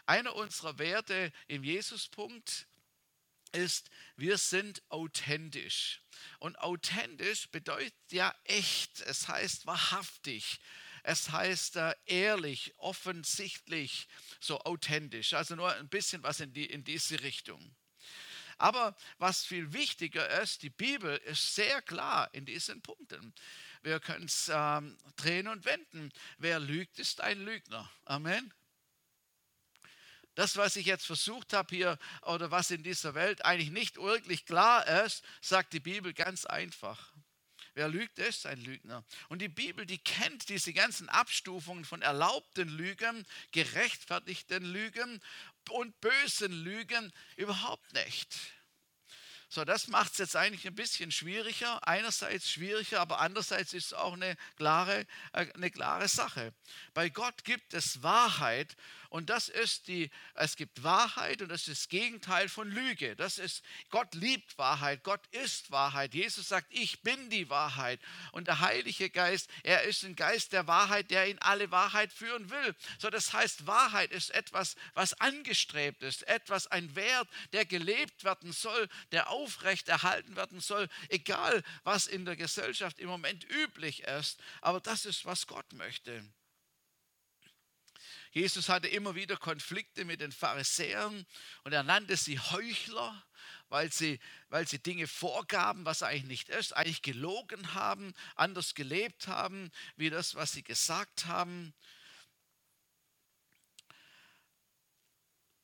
Einer 0.05 0.35
unserer 0.35 0.79
Werte 0.79 1.31
im 1.47 1.63
Jesuspunkt 1.63 2.67
ist, 3.51 3.89
wir 4.15 4.37
sind 4.37 4.81
authentisch. 4.89 6.01
Und 6.39 6.57
authentisch 6.59 7.49
bedeutet 7.49 7.93
ja 8.11 8.33
echt, 8.45 9.01
es 9.01 9.27
heißt 9.27 9.65
wahrhaftig. 9.65 10.59
Es 11.03 11.31
heißt 11.31 11.77
äh, 11.77 11.95
ehrlich, 12.05 12.73
offensichtlich, 12.77 14.07
so 14.39 14.59
authentisch. 14.61 15.33
Also 15.33 15.55
nur 15.55 15.73
ein 15.73 15.89
bisschen 15.89 16.23
was 16.23 16.39
in, 16.39 16.53
die, 16.53 16.65
in 16.65 16.83
diese 16.83 17.21
Richtung. 17.21 17.75
Aber 18.57 18.95
was 19.17 19.45
viel 19.45 19.71
wichtiger 19.71 20.41
ist, 20.41 20.63
die 20.63 20.69
Bibel 20.69 21.15
ist 21.25 21.55
sehr 21.55 21.81
klar 21.81 22.29
in 22.33 22.45
diesen 22.45 22.81
Punkten. 22.81 23.33
Wir 23.81 24.01
können 24.01 24.25
es 24.25 24.51
ähm, 24.53 24.97
drehen 25.15 25.47
und 25.47 25.63
wenden. 25.63 26.11
Wer 26.37 26.59
lügt, 26.59 26.99
ist 26.99 27.21
ein 27.21 27.39
Lügner. 27.39 27.89
Amen. 28.03 28.53
Das, 30.35 30.57
was 30.57 30.75
ich 30.75 30.85
jetzt 30.85 31.05
versucht 31.05 31.53
habe 31.53 31.75
hier 31.75 31.97
oder 32.21 32.51
was 32.51 32.71
in 32.71 32.83
dieser 32.83 33.13
Welt 33.13 33.43
eigentlich 33.45 33.71
nicht 33.71 33.97
wirklich 33.97 34.45
klar 34.45 34.85
ist, 35.05 35.23
sagt 35.41 35.73
die 35.73 35.79
Bibel 35.79 36.13
ganz 36.13 36.45
einfach. 36.45 37.13
Wer 37.79 37.87
lügt, 37.87 38.19
ist 38.19 38.45
ein 38.45 38.61
Lügner. 38.61 39.05
Und 39.29 39.41
die 39.41 39.47
Bibel, 39.47 39.85
die 39.85 39.99
kennt 39.99 40.49
diese 40.49 40.73
ganzen 40.73 41.07
Abstufungen 41.07 41.85
von 41.85 42.01
erlaubten 42.01 42.67
Lügen, 42.67 43.25
gerechtfertigten 43.53 44.65
Lügen 44.65 45.21
und 45.69 45.97
bösen 46.01 46.51
Lügen 46.51 47.13
überhaupt 47.37 47.93
nicht. 47.93 48.35
So, 49.47 49.63
das 49.63 49.87
macht 49.87 50.11
es 50.11 50.17
jetzt 50.17 50.35
eigentlich 50.35 50.67
ein 50.67 50.75
bisschen 50.75 51.09
schwieriger. 51.09 51.87
Einerseits 51.87 52.51
schwieriger, 52.51 52.99
aber 52.99 53.21
andererseits 53.21 53.71
ist 53.71 53.85
es 53.85 53.93
auch 53.93 54.11
eine 54.11 54.35
klare, 54.57 55.07
äh, 55.31 55.49
eine 55.53 55.71
klare 55.71 56.09
Sache. 56.09 56.53
Bei 56.93 57.07
Gott 57.07 57.45
gibt 57.45 57.73
es 57.73 58.03
Wahrheit 58.03 58.75
und 59.09 59.31
das 59.31 59.49
ist 59.49 59.87
die, 59.87 60.11
es 60.35 60.55
gibt 60.55 60.83
Wahrheit 60.83 61.41
und 61.41 61.49
das 61.49 61.61
ist 61.61 61.81
das 61.81 61.89
Gegenteil 61.89 62.47
von 62.47 62.69
Lüge. 62.69 63.15
Das 63.15 63.39
ist, 63.39 63.63
Gott 63.89 64.13
liebt 64.13 64.55
Wahrheit, 64.59 65.03
Gott 65.03 65.25
ist 65.31 65.71
Wahrheit. 65.71 66.13
Jesus 66.13 66.49
sagt, 66.49 66.67
ich 66.69 67.01
bin 67.01 67.29
die 67.31 67.49
Wahrheit. 67.49 67.99
Und 68.33 68.47
der 68.47 68.59
Heilige 68.59 69.09
Geist, 69.09 69.49
er 69.63 69.83
ist 69.83 70.03
ein 70.03 70.15
Geist 70.15 70.53
der 70.53 70.67
Wahrheit, 70.67 71.09
der 71.09 71.25
in 71.25 71.39
alle 71.39 71.71
Wahrheit 71.71 72.13
führen 72.13 72.51
will. 72.51 72.75
So, 72.99 73.09
das 73.09 73.33
heißt, 73.33 73.65
Wahrheit 73.65 74.11
ist 74.11 74.29
etwas, 74.29 74.75
was 74.93 75.19
angestrebt 75.19 76.03
ist, 76.03 76.27
etwas, 76.27 76.67
ein 76.67 76.95
Wert, 76.95 77.27
der 77.51 77.65
gelebt 77.65 78.23
werden 78.23 78.51
soll, 78.51 78.87
der 79.11 79.29
aufrecht 79.29 79.89
erhalten 79.89 80.35
werden 80.35 80.59
soll, 80.59 80.87
egal 81.09 81.63
was 81.83 82.05
in 82.05 82.25
der 82.25 82.35
Gesellschaft 82.35 82.99
im 82.99 83.09
Moment 83.09 83.43
üblich 83.49 84.03
ist. 84.03 84.39
Aber 84.61 84.79
das 84.79 85.05
ist, 85.05 85.25
was 85.25 85.47
Gott 85.47 85.73
möchte. 85.73 86.23
Jesus 88.31 88.69
hatte 88.69 88.87
immer 88.87 89.15
wieder 89.15 89.37
Konflikte 89.37 90.05
mit 90.05 90.21
den 90.21 90.31
Pharisäern 90.31 91.25
und 91.63 91.73
er 91.73 91.83
nannte 91.83 92.15
sie 92.15 92.39
Heuchler, 92.39 93.23
weil 93.69 93.91
sie, 93.91 94.19
weil 94.49 94.67
sie 94.67 94.79
Dinge 94.79 95.07
vorgaben, 95.07 95.85
was 95.85 96.03
eigentlich 96.03 96.25
nicht 96.25 96.49
ist, 96.49 96.75
eigentlich 96.75 97.01
gelogen 97.01 97.73
haben, 97.73 98.13
anders 98.35 98.75
gelebt 98.75 99.27
haben, 99.27 99.71
wie 99.95 100.09
das, 100.09 100.35
was 100.35 100.51
sie 100.51 100.63
gesagt 100.63 101.25
haben. 101.25 101.73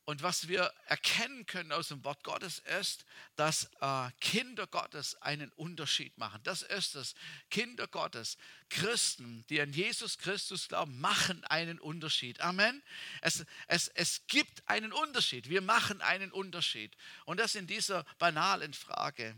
Und 0.06 0.22
was 0.22 0.48
wir 0.48 0.72
erkennen 0.86 1.48
können 1.48 1.72
aus 1.72 1.88
dem 1.88 2.04
Wort 2.04 2.24
Gottes 2.24 2.60
ist, 2.80 3.06
dass 3.36 3.72
äh, 3.82 4.12
Kinder 4.22 4.68
Gottes 4.68 5.20
einen 5.20 5.52
Unterschied 5.54 6.16
machen. 6.20 6.40
Das 6.44 6.62
ist 6.62 6.96
es. 6.96 7.16
Kinder 7.50 7.88
Gottes, 7.88 8.38
Christen, 8.70 9.44
die 9.50 9.60
an 9.60 9.74
Jesus 9.74 10.20
Christus 10.20 10.68
glauben, 10.68 11.00
machen 11.02 11.44
einen 11.46 11.80
Unterschied. 11.80 12.40
Amen. 12.42 12.84
Es, 13.22 13.44
es, 13.68 13.88
es 13.88 14.28
gibt 14.28 14.68
einen 14.70 14.94
Unterschied. 14.94 15.50
Wir 15.50 15.62
machen 15.62 16.02
einen 16.02 16.32
Unterschied. 16.32 16.96
Und 17.26 17.40
das 17.40 17.56
in 17.56 17.66
dieser 17.66 18.04
banalen 18.20 18.76
Frage. 18.76 19.36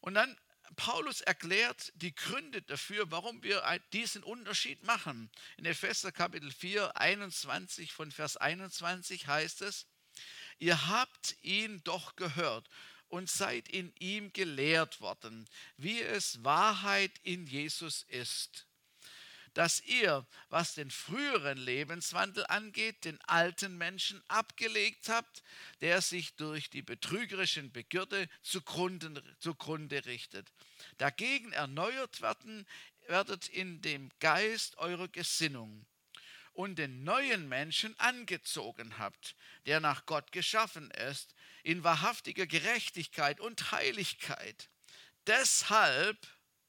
Und 0.00 0.12
dann 0.12 0.36
Paulus 0.76 1.22
erklärt 1.22 1.92
die 1.94 2.14
Gründe 2.14 2.60
dafür, 2.60 3.10
warum 3.10 3.42
wir 3.42 3.62
diesen 3.94 4.22
Unterschied 4.22 4.82
machen. 4.82 5.30
In 5.56 5.64
Epheser 5.64 6.12
Kapitel 6.12 6.50
4, 6.50 6.96
21 6.96 7.92
von 7.92 8.10
Vers 8.10 8.36
21 8.36 9.26
heißt 9.26 9.62
es, 9.62 9.86
Ihr 10.58 10.88
habt 10.88 11.36
ihn 11.42 11.82
doch 11.84 12.16
gehört 12.16 12.68
und 13.08 13.30
seid 13.30 13.68
in 13.68 13.92
ihm 13.98 14.32
gelehrt 14.32 15.00
worden, 15.00 15.48
wie 15.76 16.00
es 16.00 16.42
Wahrheit 16.42 17.12
in 17.22 17.46
Jesus 17.46 18.04
ist. 18.08 18.66
Dass 19.52 19.80
ihr, 19.82 20.26
was 20.48 20.74
den 20.74 20.90
früheren 20.90 21.58
Lebenswandel 21.58 22.44
angeht, 22.48 23.04
den 23.04 23.20
alten 23.22 23.78
Menschen 23.78 24.20
abgelegt 24.26 25.08
habt, 25.08 25.44
der 25.80 26.02
sich 26.02 26.34
durch 26.34 26.70
die 26.70 26.82
betrügerischen 26.82 27.70
Begierde 27.70 28.28
zugrunde, 28.42 29.22
zugrunde 29.38 30.04
richtet. 30.06 30.52
Dagegen 30.98 31.52
erneuert 31.52 32.20
werden, 32.20 32.66
werdet 33.06 33.46
in 33.46 33.80
dem 33.80 34.10
Geist 34.18 34.76
eurer 34.78 35.06
Gesinnung 35.06 35.86
und 36.54 36.76
den 36.76 37.04
neuen 37.04 37.48
Menschen 37.48 37.98
angezogen 37.98 38.98
habt, 38.98 39.34
der 39.66 39.80
nach 39.80 40.06
Gott 40.06 40.32
geschaffen 40.32 40.90
ist, 40.92 41.34
in 41.62 41.84
wahrhaftiger 41.84 42.46
Gerechtigkeit 42.46 43.40
und 43.40 43.72
Heiligkeit. 43.72 44.70
Deshalb, 45.26 46.16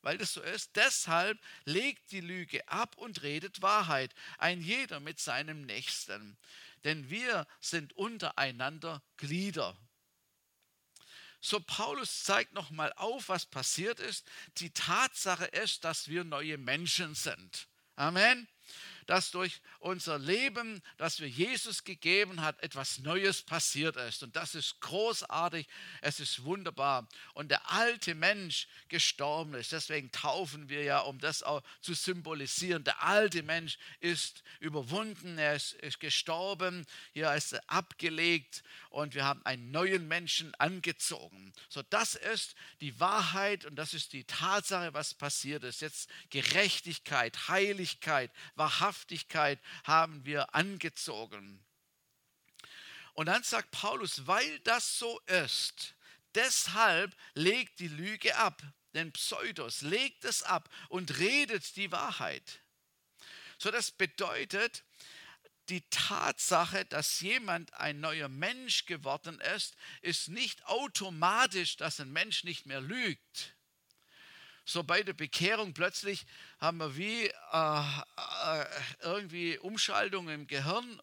weil 0.02 0.18
das 0.18 0.34
so 0.34 0.42
ist, 0.42 0.76
deshalb 0.76 1.40
legt 1.66 2.12
die 2.12 2.22
Lüge 2.22 2.68
ab 2.68 2.98
und 2.98 3.22
redet 3.22 3.62
Wahrheit, 3.62 4.14
ein 4.38 4.60
jeder 4.60 5.00
mit 5.00 5.20
seinem 5.20 5.66
Nächsten. 5.66 6.38
Denn 6.84 7.10
wir 7.10 7.48
sind 7.60 7.94
untereinander 7.94 9.04
Glieder. 9.18 9.78
So 11.42 11.60
Paulus 11.60 12.24
zeigt 12.24 12.54
nochmal 12.54 12.92
auf, 12.96 13.30
was 13.30 13.46
passiert 13.46 14.00
ist. 14.00 14.28
Die 14.58 14.72
Tatsache 14.72 15.46
ist, 15.46 15.84
dass 15.84 16.08
wir 16.08 16.24
neue 16.24 16.58
Menschen 16.58 17.14
sind. 17.14 17.68
Amen 17.96 18.48
dass 19.06 19.32
durch 19.32 19.62
unser 19.80 20.18
Leben, 20.18 20.82
das 20.98 21.20
wir 21.20 21.30
Jesus 21.30 21.84
gegeben 21.84 22.42
hat, 22.42 22.62
etwas 22.64 23.00
Neues 23.00 23.44
passiert 23.44 23.96
ist. 23.98 24.24
Und 24.24 24.36
das 24.36 24.56
ist 24.56 24.80
großartig, 24.82 25.68
es 26.02 26.20
ist 26.20 26.44
wunderbar. 26.44 27.08
Und 27.34 27.52
der 27.52 27.72
alte 27.72 28.16
Mensch 28.16 28.68
gestorben 28.90 29.54
ist. 29.54 29.72
Deswegen 29.72 30.12
taufen 30.12 30.70
wir 30.70 30.84
ja, 30.84 31.00
um 31.00 31.20
das 31.20 31.44
auch 31.44 31.62
zu 31.82 31.94
symbolisieren. 31.94 32.84
Der 32.84 33.04
alte 33.04 33.44
Mensch 33.44 33.78
ist 34.00 34.44
überwunden, 34.60 35.38
er 35.38 35.56
ist, 35.56 35.74
ist 35.74 36.00
gestorben, 36.00 36.86
hier 37.14 37.34
ist 37.34 37.54
er 37.54 37.64
abgelegt 37.68 38.64
und 38.90 39.14
wir 39.14 39.26
haben 39.26 39.46
einen 39.46 39.72
neuen 39.72 40.08
Menschen 40.08 40.54
angezogen. 40.56 41.54
So, 41.70 41.84
das 41.84 42.16
ist 42.16 42.56
die 42.82 43.00
Wahrheit 43.00 43.66
und 43.66 43.76
das 43.76 43.94
ist 43.94 44.14
die 44.14 44.24
Tatsache, 44.24 44.94
was 44.94 45.14
passiert 45.14 45.64
ist. 45.64 45.82
Jetzt 45.82 46.10
Gerechtigkeit, 46.30 47.50
Heiligkeit, 47.50 48.32
Wahrhaftigkeit 48.56 48.95
Wahrhaftigkeit 48.96 49.60
haben 49.84 50.26
wir 50.26 50.56
angezogen. 50.56 51.64
Und 53.14 53.28
dann 53.28 53.44
sagt 53.44 53.72
Paulus, 53.72 54.26
weil 54.28 54.60
das 54.60 55.00
so 55.00 55.20
ist, 55.22 55.96
deshalb 56.34 57.16
legt 57.34 57.80
die 57.80 57.88
Lüge 57.88 58.36
ab, 58.38 58.62
den 58.94 59.12
Pseudos, 59.12 59.82
legt 59.82 60.24
es 60.26 60.44
ab 60.44 60.70
und 60.90 61.18
redet 61.20 61.76
die 61.76 61.92
Wahrheit. 61.92 62.62
So, 63.58 63.72
das 63.72 63.92
bedeutet, 63.92 64.84
die 65.70 65.82
Tatsache, 65.90 66.86
dass 66.86 67.22
jemand 67.22 67.74
ein 67.74 68.00
neuer 68.00 68.30
Mensch 68.30 68.86
geworden 68.86 69.40
ist, 69.56 69.76
ist 70.02 70.30
nicht 70.30 70.66
automatisch, 70.66 71.76
dass 71.78 72.00
ein 72.00 72.12
Mensch 72.12 72.44
nicht 72.44 72.66
mehr 72.66 72.82
lügt 72.82 73.55
so 74.66 74.84
bei 74.84 75.04
der 75.04 75.14
Bekehrung 75.14 75.74
plötzlich 75.74 76.26
haben 76.60 76.78
wir 76.78 76.98
wie 76.98 77.28
äh, 77.28 77.32
äh, 77.54 78.66
irgendwie 79.02 79.58
Umschaltung 79.60 80.28
im 80.30 80.48
Gehirn 80.48 81.00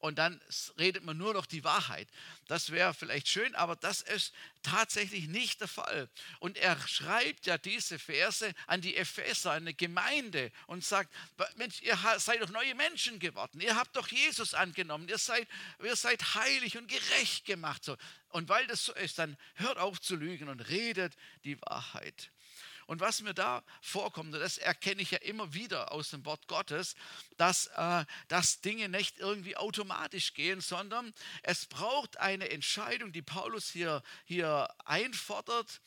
und 0.00 0.18
dann 0.18 0.40
redet 0.78 1.04
man 1.04 1.16
nur 1.16 1.34
noch 1.34 1.46
die 1.46 1.64
Wahrheit. 1.64 2.08
Das 2.46 2.70
wäre 2.70 2.94
vielleicht 2.94 3.28
schön, 3.28 3.54
aber 3.56 3.74
das 3.74 4.00
ist 4.02 4.32
tatsächlich 4.62 5.26
nicht 5.26 5.60
der 5.60 5.68
Fall. 5.68 6.08
Und 6.38 6.56
er 6.56 6.78
schreibt 6.86 7.46
ja 7.46 7.58
diese 7.58 7.98
Verse 7.98 8.54
an 8.66 8.80
die 8.80 8.96
Epheser, 8.96 9.52
eine 9.52 9.74
Gemeinde 9.74 10.52
und 10.66 10.84
sagt, 10.84 11.12
Mensch, 11.56 11.82
ihr 11.82 11.98
seid 12.18 12.40
doch 12.42 12.50
neue 12.50 12.74
Menschen 12.76 13.18
geworden. 13.18 13.60
Ihr 13.60 13.74
habt 13.74 13.96
doch 13.96 14.08
Jesus 14.08 14.54
angenommen. 14.54 15.08
Ihr 15.08 15.18
seid, 15.18 15.48
ihr 15.82 15.96
seid 15.96 16.34
heilig 16.34 16.78
und 16.78 16.88
gerecht 16.88 17.44
gemacht. 17.44 17.90
Und 18.28 18.48
weil 18.48 18.66
das 18.68 18.84
so 18.84 18.94
ist, 18.94 19.18
dann 19.18 19.36
hört 19.54 19.78
auf 19.78 20.00
zu 20.00 20.14
lügen 20.14 20.48
und 20.48 20.60
redet 20.68 21.16
die 21.44 21.60
Wahrheit. 21.62 22.30
Und 22.88 23.00
was 23.00 23.20
mir 23.20 23.34
da 23.34 23.62
vorkommt, 23.82 24.32
das 24.32 24.56
erkenne 24.56 25.02
ich 25.02 25.10
ja 25.10 25.18
immer 25.18 25.52
wieder 25.52 25.92
aus 25.92 26.08
dem 26.08 26.24
Wort 26.24 26.48
Gottes, 26.48 26.96
dass, 27.36 27.66
äh, 27.76 28.06
dass 28.28 28.62
Dinge 28.62 28.88
nicht 28.88 29.18
irgendwie 29.18 29.58
automatisch 29.58 30.32
gehen, 30.32 30.62
sondern 30.62 31.12
es 31.42 31.66
braucht 31.66 32.16
eine 32.16 32.48
Entscheidung, 32.48 33.12
die 33.12 33.20
Paulus 33.20 33.68
hier, 33.68 34.02
hier 34.24 34.74
einfordert. 34.86 35.82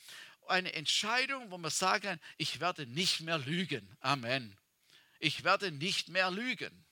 Eine 0.47 0.73
Entscheidung, 0.73 1.49
wo 1.49 1.57
man 1.57 1.71
sagen 1.71 2.03
kann, 2.03 2.19
ich 2.37 2.59
werde 2.59 2.85
nicht 2.85 3.21
mehr 3.21 3.39
lügen. 3.39 3.97
Amen. 4.01 4.55
Ich 5.17 5.43
werde 5.43 5.71
nicht 5.71 6.09
mehr 6.09 6.29
lügen. 6.29 6.85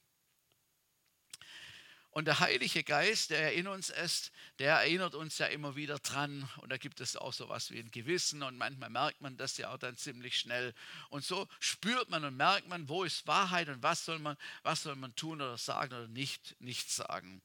Und 2.20 2.26
der 2.26 2.42
Heilige 2.42 2.84
Geist, 2.84 3.30
der 3.30 3.54
in 3.54 3.66
uns 3.66 3.90
ist, 3.90 4.34
der 4.60 4.74
erinnert 4.74 5.16
uns 5.16 5.38
ja 5.38 5.46
immer 5.46 5.78
wieder 5.78 6.00
dran. 6.00 6.50
Und 6.58 6.70
da 6.70 6.76
gibt 6.76 7.00
es 7.00 7.16
auch 7.16 7.32
so 7.32 7.46
etwas 7.46 7.72
wie 7.72 7.80
ein 7.80 7.92
Gewissen. 7.92 8.44
Und 8.44 8.58
manchmal 8.58 8.90
merkt 8.90 9.22
man 9.22 9.38
das 9.38 9.56
ja 9.56 9.72
auch 9.74 9.78
dann 9.78 9.96
ziemlich 9.96 10.36
schnell. 10.36 10.74
Und 11.08 11.24
so 11.24 11.48
spürt 11.62 12.10
man 12.10 12.26
und 12.26 12.36
merkt 12.36 12.68
man, 12.68 12.90
wo 12.90 13.06
ist 13.06 13.26
Wahrheit 13.26 13.70
und 13.70 13.82
was 13.84 14.04
soll 14.04 14.20
man, 14.20 14.36
was 14.64 14.84
soll 14.84 14.98
man 14.98 15.16
tun 15.16 15.42
oder 15.42 15.58
sagen 15.58 15.94
oder 15.94 16.10
nicht, 16.10 16.58
nicht 16.60 16.92
sagen. 16.92 17.42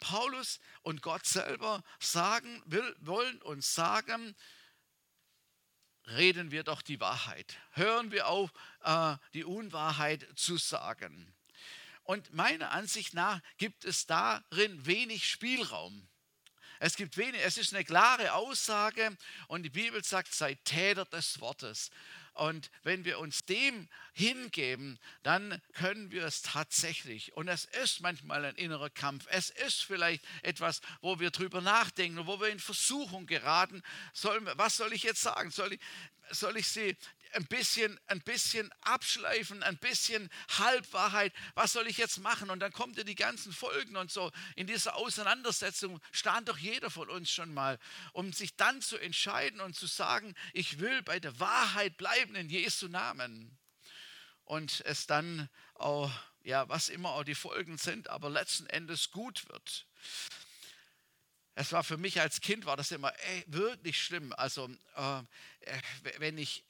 Paulus 0.00 0.60
und 0.80 1.02
Gott 1.02 1.26
selber 1.26 1.84
sagen, 2.00 2.62
will, 2.64 2.96
wollen 3.00 3.42
uns 3.42 3.74
sagen, 3.74 4.34
reden 6.06 6.50
wir 6.50 6.64
doch 6.64 6.80
die 6.80 7.00
Wahrheit. 7.00 7.58
Hören 7.72 8.10
wir 8.12 8.28
auf, 8.28 8.50
äh, 8.82 9.18
die 9.34 9.44
Unwahrheit 9.44 10.26
zu 10.36 10.56
sagen. 10.56 11.35
Und 12.06 12.32
meiner 12.32 12.70
Ansicht 12.70 13.14
nach 13.14 13.40
gibt 13.58 13.84
es 13.84 14.06
darin 14.06 14.86
wenig 14.86 15.28
Spielraum. 15.28 16.08
Es 16.78 16.96
gibt 16.96 17.16
wenig, 17.16 17.40
es 17.42 17.58
ist 17.58 17.74
eine 17.74 17.84
klare 17.84 18.34
Aussage 18.34 19.16
und 19.48 19.62
die 19.62 19.70
Bibel 19.70 20.04
sagt, 20.04 20.34
sei 20.34 20.54
Täter 20.64 21.04
des 21.06 21.40
Wortes. 21.40 21.90
Und 22.34 22.70
wenn 22.82 23.06
wir 23.06 23.18
uns 23.18 23.46
dem 23.46 23.88
hingeben, 24.12 24.98
dann 25.22 25.60
können 25.72 26.10
wir 26.10 26.24
es 26.24 26.42
tatsächlich. 26.42 27.32
Und 27.32 27.48
es 27.48 27.64
ist 27.64 28.00
manchmal 28.00 28.44
ein 28.44 28.56
innerer 28.56 28.90
Kampf. 28.90 29.26
Es 29.30 29.48
ist 29.48 29.82
vielleicht 29.82 30.22
etwas, 30.42 30.82
wo 31.00 31.18
wir 31.18 31.30
drüber 31.30 31.62
nachdenken, 31.62 32.26
wo 32.26 32.38
wir 32.38 32.48
in 32.48 32.60
Versuchung 32.60 33.26
geraten. 33.26 33.82
Soll, 34.12 34.38
was 34.58 34.76
soll 34.76 34.92
ich 34.92 35.02
jetzt 35.02 35.22
sagen? 35.22 35.50
Soll 35.50 35.72
ich, 35.72 35.80
soll 36.30 36.58
ich 36.58 36.68
sie 36.68 36.94
ein 37.32 37.46
bisschen, 37.46 37.98
ein 38.06 38.20
bisschen 38.20 38.72
abschleifen, 38.80 39.62
ein 39.62 39.78
bisschen 39.78 40.30
Halbwahrheit. 40.58 41.32
Was 41.54 41.72
soll 41.72 41.86
ich 41.86 41.96
jetzt 41.96 42.18
machen? 42.18 42.50
Und 42.50 42.60
dann 42.60 42.72
kommt 42.72 42.96
ja 42.96 43.04
die 43.04 43.14
ganzen 43.14 43.52
Folgen 43.52 43.96
und 43.96 44.10
so. 44.10 44.32
In 44.54 44.66
dieser 44.66 44.96
Auseinandersetzung 44.96 46.00
stand 46.12 46.48
doch 46.48 46.58
jeder 46.58 46.90
von 46.90 47.10
uns 47.10 47.30
schon 47.30 47.52
mal, 47.52 47.78
um 48.12 48.32
sich 48.32 48.56
dann 48.56 48.82
zu 48.82 48.98
entscheiden 48.98 49.60
und 49.60 49.74
zu 49.74 49.86
sagen, 49.86 50.34
ich 50.52 50.78
will 50.78 51.02
bei 51.02 51.20
der 51.20 51.38
Wahrheit 51.40 51.96
bleiben 51.96 52.34
in 52.34 52.48
Jesu 52.48 52.88
Namen. 52.88 53.56
Und 54.44 54.80
es 54.86 55.06
dann 55.06 55.48
auch, 55.74 56.10
ja, 56.42 56.68
was 56.68 56.88
immer 56.88 57.10
auch 57.10 57.24
die 57.24 57.34
Folgen 57.34 57.78
sind, 57.78 58.08
aber 58.08 58.30
letzten 58.30 58.66
Endes 58.66 59.10
gut 59.10 59.48
wird. 59.48 59.86
Es 61.58 61.72
war 61.72 61.82
für 61.82 61.96
mich 61.96 62.20
als 62.20 62.42
Kind 62.42 62.66
war 62.66 62.76
das 62.76 62.92
immer 62.92 63.18
ey, 63.18 63.44
wirklich 63.46 63.98
schlimm. 63.98 64.34
Also 64.34 64.68
äh, 64.94 65.22
wenn 66.18 66.36
ich 66.36 66.64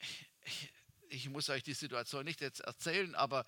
ich 1.09 1.29
muss 1.29 1.49
euch 1.49 1.63
die 1.63 1.75
Situation 1.75 2.25
nicht 2.25 2.41
jetzt 2.41 2.61
erzählen, 2.61 3.15
aber, 3.15 3.45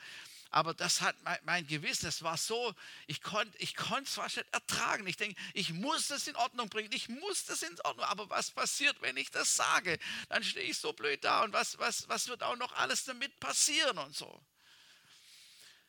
aber 0.51 0.75
das 0.75 1.01
hat 1.01 1.17
mein, 1.23 1.39
mein 1.45 1.67
Gewissen, 1.67 2.07
es 2.07 2.23
war 2.23 2.37
so, 2.37 2.75
ich 3.07 3.21
konnte 3.23 3.57
ich 3.59 3.75
es 3.77 4.15
fast 4.15 4.37
nicht 4.37 4.53
ertragen. 4.53 5.07
Ich 5.07 5.17
denke, 5.17 5.41
ich 5.55 5.73
muss 5.73 6.09
das 6.09 6.27
in 6.27 6.37
Ordnung 6.37 6.69
bringen, 6.69 6.91
ich 6.93 7.09
muss 7.09 7.45
das 7.47 7.63
in 7.63 7.81
Ordnung, 7.83 8.07
aber 8.07 8.31
was 8.31 8.51
passiert, 8.51 9.01
wenn 9.03 9.17
ich 9.17 9.31
das 9.31 9.57
sage? 9.57 9.99
Dann 10.29 10.43
stehe 10.43 10.69
ich 10.69 10.79
so 10.79 10.93
blöd 10.93 11.25
da 11.25 11.45
und 11.45 11.53
was, 11.53 11.79
was, 11.79 12.09
was 12.09 12.29
wird 12.29 12.43
auch 12.43 12.57
noch 12.57 12.73
alles 12.75 13.05
damit 13.05 13.39
passieren 13.41 13.99
und 13.99 14.17
so. 14.17 14.41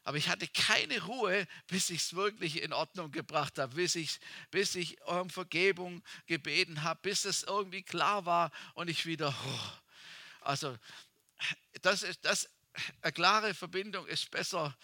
Aber 0.04 0.17
ich 0.17 0.30
hatte 0.30 0.48
keine 0.48 1.04
Ruhe, 1.04 1.45
bis 1.67 1.89
ich 1.89 2.02
es 2.02 2.15
wirklich 2.15 2.62
in 2.63 2.74
Ordnung 2.74 3.12
gebracht 3.12 3.60
habe, 3.60 3.76
bis 3.76 3.95
ich, 3.95 4.19
bis 4.50 4.74
ich 4.76 5.00
um 5.04 5.30
Vergebung 5.30 6.02
gebeten 6.26 6.84
habe, 6.84 7.00
bis 7.04 7.26
es 7.26 7.43
irgendwie 7.43 7.84
klar 7.84 8.26
war 8.26 8.52
und 8.74 8.89
ich 8.89 9.06
wieder, 9.06 9.36
oh, 9.45 9.88
also 10.41 10.78
das 11.82 12.04
ist 12.04 12.23
das, 12.25 12.49
eine 13.02 13.12
klare 13.13 13.54
Verbindung 13.54 14.08
ist 14.08 14.32
besser, 14.32 14.78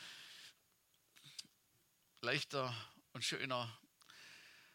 leichter 2.22 2.76
und 3.14 3.24
schöner, 3.24 3.80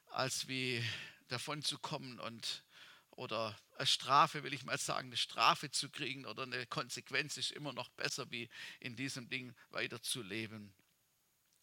als 0.06 0.48
wie 0.48 0.84
davon 1.28 1.62
zu 1.62 1.78
kommen 1.78 2.18
und 2.20 2.64
oder 3.10 3.58
eine 3.76 3.86
Strafe, 3.86 4.42
will 4.42 4.54
ich 4.54 4.64
mal 4.64 4.78
sagen, 4.78 5.08
eine 5.08 5.16
Strafe 5.16 5.70
zu 5.70 5.90
kriegen 5.90 6.24
oder 6.24 6.44
eine 6.44 6.66
Konsequenz 6.66 7.36
ist 7.36 7.50
immer 7.50 7.72
noch 7.72 7.90
besser, 7.90 8.30
wie 8.30 8.48
in 8.78 8.96
diesem 8.96 9.28
Ding 9.28 9.54
weiterzuleben. 9.70 10.72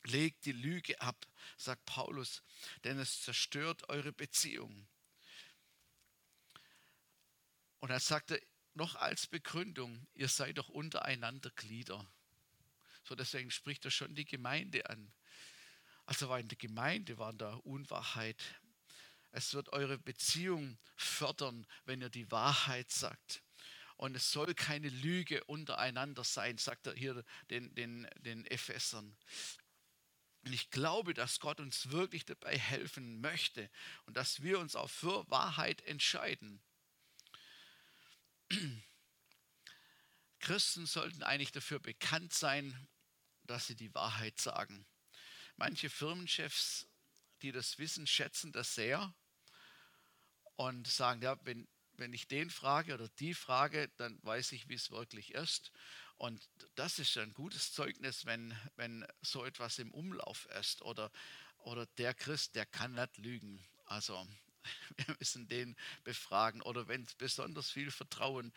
Legt 0.04 0.46
die 0.46 0.52
Lüge 0.52 1.02
ab, 1.02 1.26
sagt 1.58 1.86
Paulus, 1.86 2.44
denn 2.84 3.00
es 3.00 3.22
zerstört 3.22 3.90
eure 3.90 4.14
Beziehung. 4.14 4.88
Und 7.80 7.90
er 7.90 8.00
sagte, 8.00 8.42
noch 8.78 8.96
als 8.96 9.28
Begründung, 9.28 10.08
ihr 10.14 10.30
seid 10.30 10.58
doch 10.58 10.70
untereinander 10.70 11.50
Glieder. 11.52 12.10
So 13.04 13.16
deswegen 13.16 13.52
spricht 13.52 13.84
er 13.86 13.92
schon 13.92 14.16
die 14.16 14.26
Gemeinde 14.26 14.90
an. 14.90 15.12
Also 16.06 16.30
war 16.30 16.40
in 16.40 16.48
der 16.48 16.58
Gemeinde 16.58 17.18
war 17.18 17.34
da 17.34 17.56
Unwahrheit. 17.56 18.42
Es 19.32 19.54
wird 19.54 19.74
eure 19.74 19.98
Beziehung 19.98 20.78
fördern, 20.96 21.68
wenn 21.86 22.02
ihr 22.02 22.10
die 22.10 22.32
Wahrheit 22.32 22.90
sagt. 22.92 23.44
Und 23.98 24.16
es 24.16 24.32
soll 24.32 24.54
keine 24.54 24.90
Lüge 24.90 25.44
untereinander 25.46 26.24
sein, 26.24 26.58
sagt 26.58 26.88
er 26.88 26.94
hier 26.94 27.26
den, 27.50 27.74
den, 27.76 28.08
den 28.20 28.46
Ephesern. 28.46 29.18
Und 30.46 30.54
ich 30.54 30.70
glaube, 30.70 31.14
dass 31.14 31.40
Gott 31.40 31.60
uns 31.60 31.90
wirklich 31.92 32.26
dabei 32.26 32.58
helfen 32.58 33.20
möchte 33.20 33.70
und 34.06 34.16
dass 34.16 34.44
wir 34.44 34.60
uns 34.60 34.76
auch 34.76 34.90
für 34.90 35.30
Wahrheit 35.30 35.82
entscheiden. 35.82 36.62
Christen 40.40 40.86
sollten 40.86 41.24
eigentlich 41.24 41.52
dafür 41.52 41.80
bekannt 41.80 42.34
sein, 42.34 42.88
dass 43.44 43.68
sie 43.68 43.76
die 43.76 43.94
Wahrheit 43.94 44.40
sagen. 44.40 44.86
Manche 45.56 45.90
Firmenchefs, 45.90 46.88
die 47.42 47.52
das 47.52 47.78
wissen, 47.80 48.08
schätzen 48.08 48.52
das 48.52 48.76
sehr 48.76 49.14
und 50.56 50.88
sagen, 50.88 51.22
ja, 51.22 51.38
wenn, 51.46 51.68
wenn 51.94 52.14
ich 52.14 52.28
den 52.28 52.50
frage 52.50 52.94
oder 52.94 53.10
die 53.20 53.34
frage, 53.34 53.90
dann 53.98 54.20
weiß 54.24 54.52
ich, 54.52 54.70
wie 54.70 54.76
es 54.76 54.92
wirklich 54.92 55.34
ist. 55.34 55.72
Und 56.18 56.48
das 56.76 57.00
ist 57.00 57.18
ein 57.18 57.34
gutes 57.34 57.74
Zeugnis, 57.74 58.26
wenn, 58.26 58.56
wenn 58.76 59.06
so 59.22 59.46
etwas 59.46 59.80
im 59.80 59.94
Umlauf 59.94 60.46
ist. 60.60 60.82
Oder, 60.82 61.12
oder 61.60 61.86
der 61.98 62.14
Christ, 62.14 62.56
der 62.56 62.66
kann 62.66 62.94
nicht 62.94 63.18
lügen. 63.18 63.64
Also 63.86 64.28
wir 64.98 65.16
müssen 65.20 65.48
den 65.48 65.76
befragen. 66.04 66.62
Oder 66.62 66.88
wenn 66.88 67.04
es 67.04 67.16
besonders 67.16 67.70
viel 67.70 67.92
Vertrauen 67.92 68.54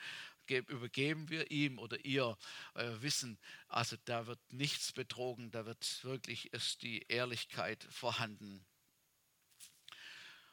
übergeben 0.49 1.31
wir 1.31 1.51
ihm 1.53 1.79
oder 1.79 2.05
ihr 2.05 2.37
euer 2.75 3.03
Wissen. 3.03 3.39
Also 3.69 3.97
da 4.05 4.27
wird 4.27 4.41
nichts 4.53 4.93
betrogen, 4.93 5.53
da 5.53 5.65
wird 5.65 6.03
wirklich 6.03 6.53
ist 6.53 6.83
die 6.83 7.05
Ehrlichkeit 7.09 7.85
vorhanden. 7.89 8.65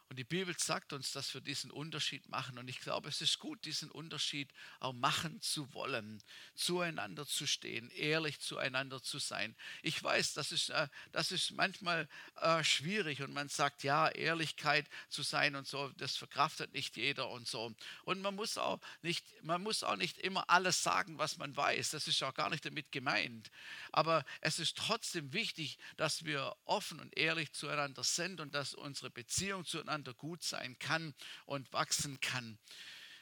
Und 0.09 0.17
die 0.17 0.23
Bibel 0.23 0.55
sagt 0.57 0.93
uns, 0.93 1.11
dass 1.11 1.33
wir 1.33 1.41
diesen 1.41 1.69
Unterschied 1.69 2.29
machen. 2.29 2.57
Und 2.57 2.69
ich 2.69 2.79
glaube, 2.79 3.09
es 3.09 3.19
ist 3.21 3.39
gut, 3.39 3.65
diesen 3.65 3.91
Unterschied 3.91 4.49
auch 4.79 4.93
machen 4.93 5.41
zu 5.41 5.73
wollen, 5.73 6.23
zueinander 6.55 7.25
zu 7.25 7.45
stehen, 7.45 7.89
ehrlich 7.89 8.39
zueinander 8.39 9.03
zu 9.03 9.19
sein. 9.19 9.53
Ich 9.81 10.01
weiß, 10.01 10.33
das 10.33 10.53
ist, 10.53 10.69
äh, 10.69 10.87
das 11.11 11.33
ist 11.33 11.51
manchmal 11.51 12.07
äh, 12.37 12.63
schwierig 12.63 13.21
und 13.21 13.33
man 13.33 13.49
sagt, 13.49 13.83
ja, 13.83 14.07
Ehrlichkeit 14.07 14.87
zu 15.09 15.23
sein 15.23 15.55
und 15.57 15.67
so, 15.67 15.89
das 15.97 16.15
verkraftet 16.15 16.73
nicht 16.73 16.95
jeder 16.95 17.29
und 17.29 17.45
so. 17.45 17.75
Und 18.05 18.21
man 18.21 18.35
muss 18.35 18.57
auch 18.57 18.79
nicht, 19.01 19.25
man 19.43 19.61
muss 19.61 19.83
auch 19.83 19.97
nicht 19.97 20.19
immer 20.19 20.49
alles 20.49 20.83
sagen, 20.83 21.17
was 21.17 21.37
man 21.37 21.55
weiß. 21.57 21.89
Das 21.89 22.07
ist 22.07 22.23
auch 22.23 22.33
gar 22.33 22.49
nicht 22.49 22.65
damit 22.65 22.93
gemeint. 22.93 23.51
Aber 23.91 24.23
es 24.39 24.59
ist 24.59 24.77
trotzdem 24.77 25.33
wichtig, 25.33 25.77
dass 25.97 26.23
wir 26.23 26.55
offen 26.63 27.01
und 27.01 27.17
ehrlich 27.17 27.51
zueinander 27.51 28.03
sind 28.03 28.39
und 28.39 28.55
dass 28.55 28.73
unsere 28.73 29.09
Beziehung 29.09 29.65
zueinander 29.65 29.96
miteinander 29.97 30.13
gut 30.13 30.43
sein 30.43 30.77
kann 30.79 31.13
und 31.45 31.71
wachsen 31.73 32.19
kann. 32.19 32.57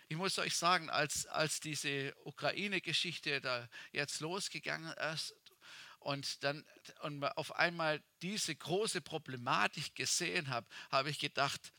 Ich 0.07 0.17
muss 0.17 0.37
euch 0.37 0.55
sagen, 0.55 0.89
als, 0.89 1.25
als 1.25 1.59
diese 1.59 2.13
Ukraine-Geschichte 2.25 3.41
da 3.41 3.67
jetzt 3.91 4.19
losgegangen 4.19 4.93
ist 5.13 5.35
und 5.99 6.43
dann 6.43 6.63
und 7.01 7.23
auf 7.23 7.55
einmal 7.55 8.03
diese 8.21 8.55
große 8.55 9.01
Problematik 9.01 9.95
gesehen 9.95 10.49
habe, 10.49 10.67
habe 10.91 11.09
ich 11.09 11.17
gedacht, 11.17 11.73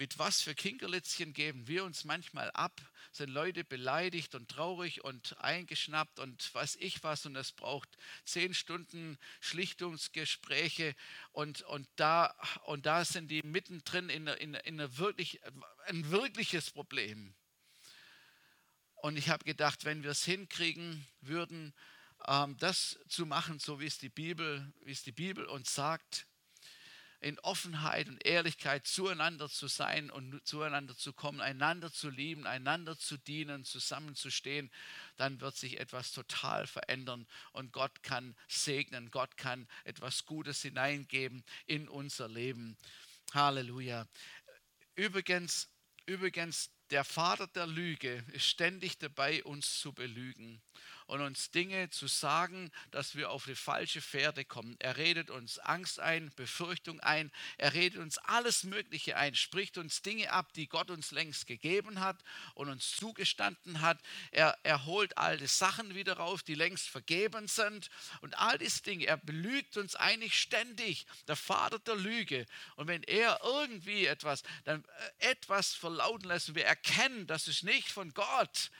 mit 0.00 0.18
was 0.18 0.40
für 0.40 0.54
Kinkerlitzchen 0.54 1.34
geben 1.34 1.68
wir 1.68 1.84
uns 1.84 2.04
manchmal 2.04 2.50
ab, 2.52 2.80
sind 3.12 3.28
Leute 3.28 3.64
beleidigt 3.64 4.34
und 4.34 4.48
traurig 4.48 5.04
und 5.04 5.36
eingeschnappt 5.40 6.18
und 6.20 6.54
weiß 6.54 6.76
ich 6.76 7.02
was 7.02 7.26
und 7.26 7.36
es 7.36 7.52
braucht 7.52 7.98
zehn 8.24 8.54
Stunden 8.54 9.18
Schlichtungsgespräche 9.40 10.96
und, 11.32 11.60
und, 11.64 11.86
da, 11.96 12.34
und 12.64 12.86
da 12.86 13.04
sind 13.04 13.30
die 13.30 13.42
mittendrin 13.42 14.08
in, 14.08 14.26
in, 14.26 14.54
in 14.54 14.80
eine 14.80 14.96
wirklich, 14.96 15.38
ein 15.84 16.10
wirkliches 16.10 16.70
Problem. 16.70 17.34
Und 19.02 19.18
ich 19.18 19.28
habe 19.28 19.44
gedacht, 19.44 19.84
wenn 19.84 20.02
wir 20.02 20.12
es 20.12 20.24
hinkriegen 20.24 21.06
würden, 21.20 21.74
ähm, 22.26 22.56
das 22.56 22.98
zu 23.06 23.26
machen, 23.26 23.58
so 23.58 23.80
wie 23.80 23.86
es 23.86 23.98
die 23.98 24.08
Bibel, 24.08 24.72
wie 24.82 24.92
es 24.92 25.02
die 25.02 25.12
Bibel 25.12 25.44
uns 25.44 25.74
sagt, 25.74 26.26
in 27.20 27.38
Offenheit 27.40 28.08
und 28.08 28.24
Ehrlichkeit 28.24 28.86
zueinander 28.86 29.48
zu 29.48 29.68
sein 29.68 30.10
und 30.10 30.40
zueinander 30.46 30.96
zu 30.96 31.12
kommen, 31.12 31.40
einander 31.40 31.92
zu 31.92 32.08
lieben, 32.08 32.46
einander 32.46 32.98
zu 32.98 33.18
dienen, 33.18 33.64
zusammenzustehen, 33.64 34.70
dann 35.16 35.40
wird 35.40 35.56
sich 35.56 35.78
etwas 35.78 36.12
total 36.12 36.66
verändern 36.66 37.26
und 37.52 37.72
Gott 37.72 38.02
kann 38.02 38.34
segnen, 38.48 39.10
Gott 39.10 39.36
kann 39.36 39.68
etwas 39.84 40.24
Gutes 40.24 40.62
hineingeben 40.62 41.44
in 41.66 41.88
unser 41.88 42.28
Leben. 42.28 42.76
Halleluja. 43.34 44.06
Übrigens, 44.94 45.68
übrigens, 46.06 46.70
der 46.90 47.04
Vater 47.04 47.46
der 47.46 47.66
Lüge 47.66 48.24
ist 48.32 48.46
ständig 48.46 48.98
dabei, 48.98 49.44
uns 49.44 49.78
zu 49.78 49.92
belügen. 49.92 50.60
Und 51.10 51.22
uns 51.22 51.50
Dinge 51.50 51.90
zu 51.90 52.06
sagen, 52.06 52.70
dass 52.92 53.16
wir 53.16 53.30
auf 53.30 53.44
die 53.44 53.56
falsche 53.56 54.00
Pferde 54.00 54.44
kommen. 54.44 54.76
Er 54.78 54.96
redet 54.96 55.28
uns 55.28 55.58
Angst 55.58 55.98
ein, 55.98 56.30
Befürchtung 56.36 57.00
ein, 57.00 57.32
er 57.58 57.74
redet 57.74 57.98
uns 57.98 58.18
alles 58.18 58.62
Mögliche 58.62 59.16
ein, 59.16 59.34
spricht 59.34 59.76
uns 59.76 60.02
Dinge 60.02 60.30
ab, 60.30 60.52
die 60.52 60.68
Gott 60.68 60.88
uns 60.88 61.10
längst 61.10 61.48
gegeben 61.48 61.98
hat 61.98 62.22
und 62.54 62.68
uns 62.68 62.94
zugestanden 62.94 63.80
hat. 63.80 63.98
Er, 64.30 64.56
er 64.62 64.84
holt 64.84 65.18
alte 65.18 65.48
Sachen 65.48 65.96
wieder 65.96 66.12
rauf, 66.12 66.44
die 66.44 66.54
längst 66.54 66.88
vergeben 66.88 67.48
sind 67.48 67.90
und 68.20 68.38
all 68.38 68.58
diese 68.58 68.84
Dinge. 68.84 69.06
Er 69.06 69.16
belügt 69.16 69.76
uns 69.78 69.96
eigentlich 69.96 70.38
ständig, 70.38 71.06
der 71.26 71.34
Vater 71.34 71.80
der 71.80 71.96
Lüge. 71.96 72.46
Und 72.76 72.86
wenn 72.86 73.02
er 73.02 73.40
irgendwie 73.42 74.06
etwas, 74.06 74.44
dann 74.62 74.84
äh, 75.18 75.30
etwas 75.30 75.74
verlauten 75.74 76.28
lässt 76.28 76.54
wir 76.54 76.66
erkennen, 76.66 77.26
das 77.26 77.48
ist 77.48 77.64
nicht 77.64 77.88
von 77.88 78.14
Gott, 78.14 78.70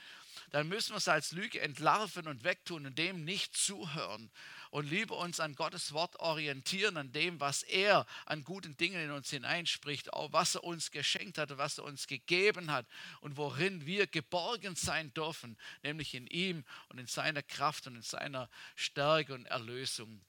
dann 0.51 0.67
müssen 0.67 0.91
wir 0.91 0.97
es 0.97 1.07
als 1.07 1.31
Lüge 1.31 1.59
entlarven 1.61 2.27
und 2.27 2.43
wegtun 2.43 2.85
und 2.85 2.97
dem 2.97 3.23
nicht 3.23 3.55
zuhören 3.55 4.29
und 4.69 4.89
lieber 4.89 5.17
uns 5.17 5.39
an 5.39 5.55
Gottes 5.55 5.93
Wort 5.93 6.17
orientieren, 6.17 6.97
an 6.97 7.11
dem, 7.11 7.39
was 7.39 7.63
er 7.63 8.05
an 8.25 8.43
guten 8.43 8.75
Dingen 8.77 9.01
in 9.01 9.11
uns 9.11 9.29
hineinspricht, 9.29 10.13
auch 10.13 10.31
was 10.33 10.55
er 10.55 10.63
uns 10.63 10.91
geschenkt 10.91 11.37
hat, 11.37 11.57
was 11.57 11.77
er 11.77 11.85
uns 11.85 12.05
gegeben 12.07 12.71
hat 12.71 12.85
und 13.21 13.37
worin 13.37 13.85
wir 13.85 14.07
geborgen 14.07 14.75
sein 14.75 15.13
dürfen, 15.13 15.57
nämlich 15.83 16.13
in 16.13 16.27
ihm 16.27 16.65
und 16.89 16.99
in 16.99 17.07
seiner 17.07 17.43
Kraft 17.43 17.87
und 17.87 17.95
in 17.95 18.01
seiner 18.01 18.49
Stärke 18.75 19.33
und 19.33 19.45
Erlösung. 19.45 20.21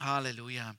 Halleluja. 0.00 0.76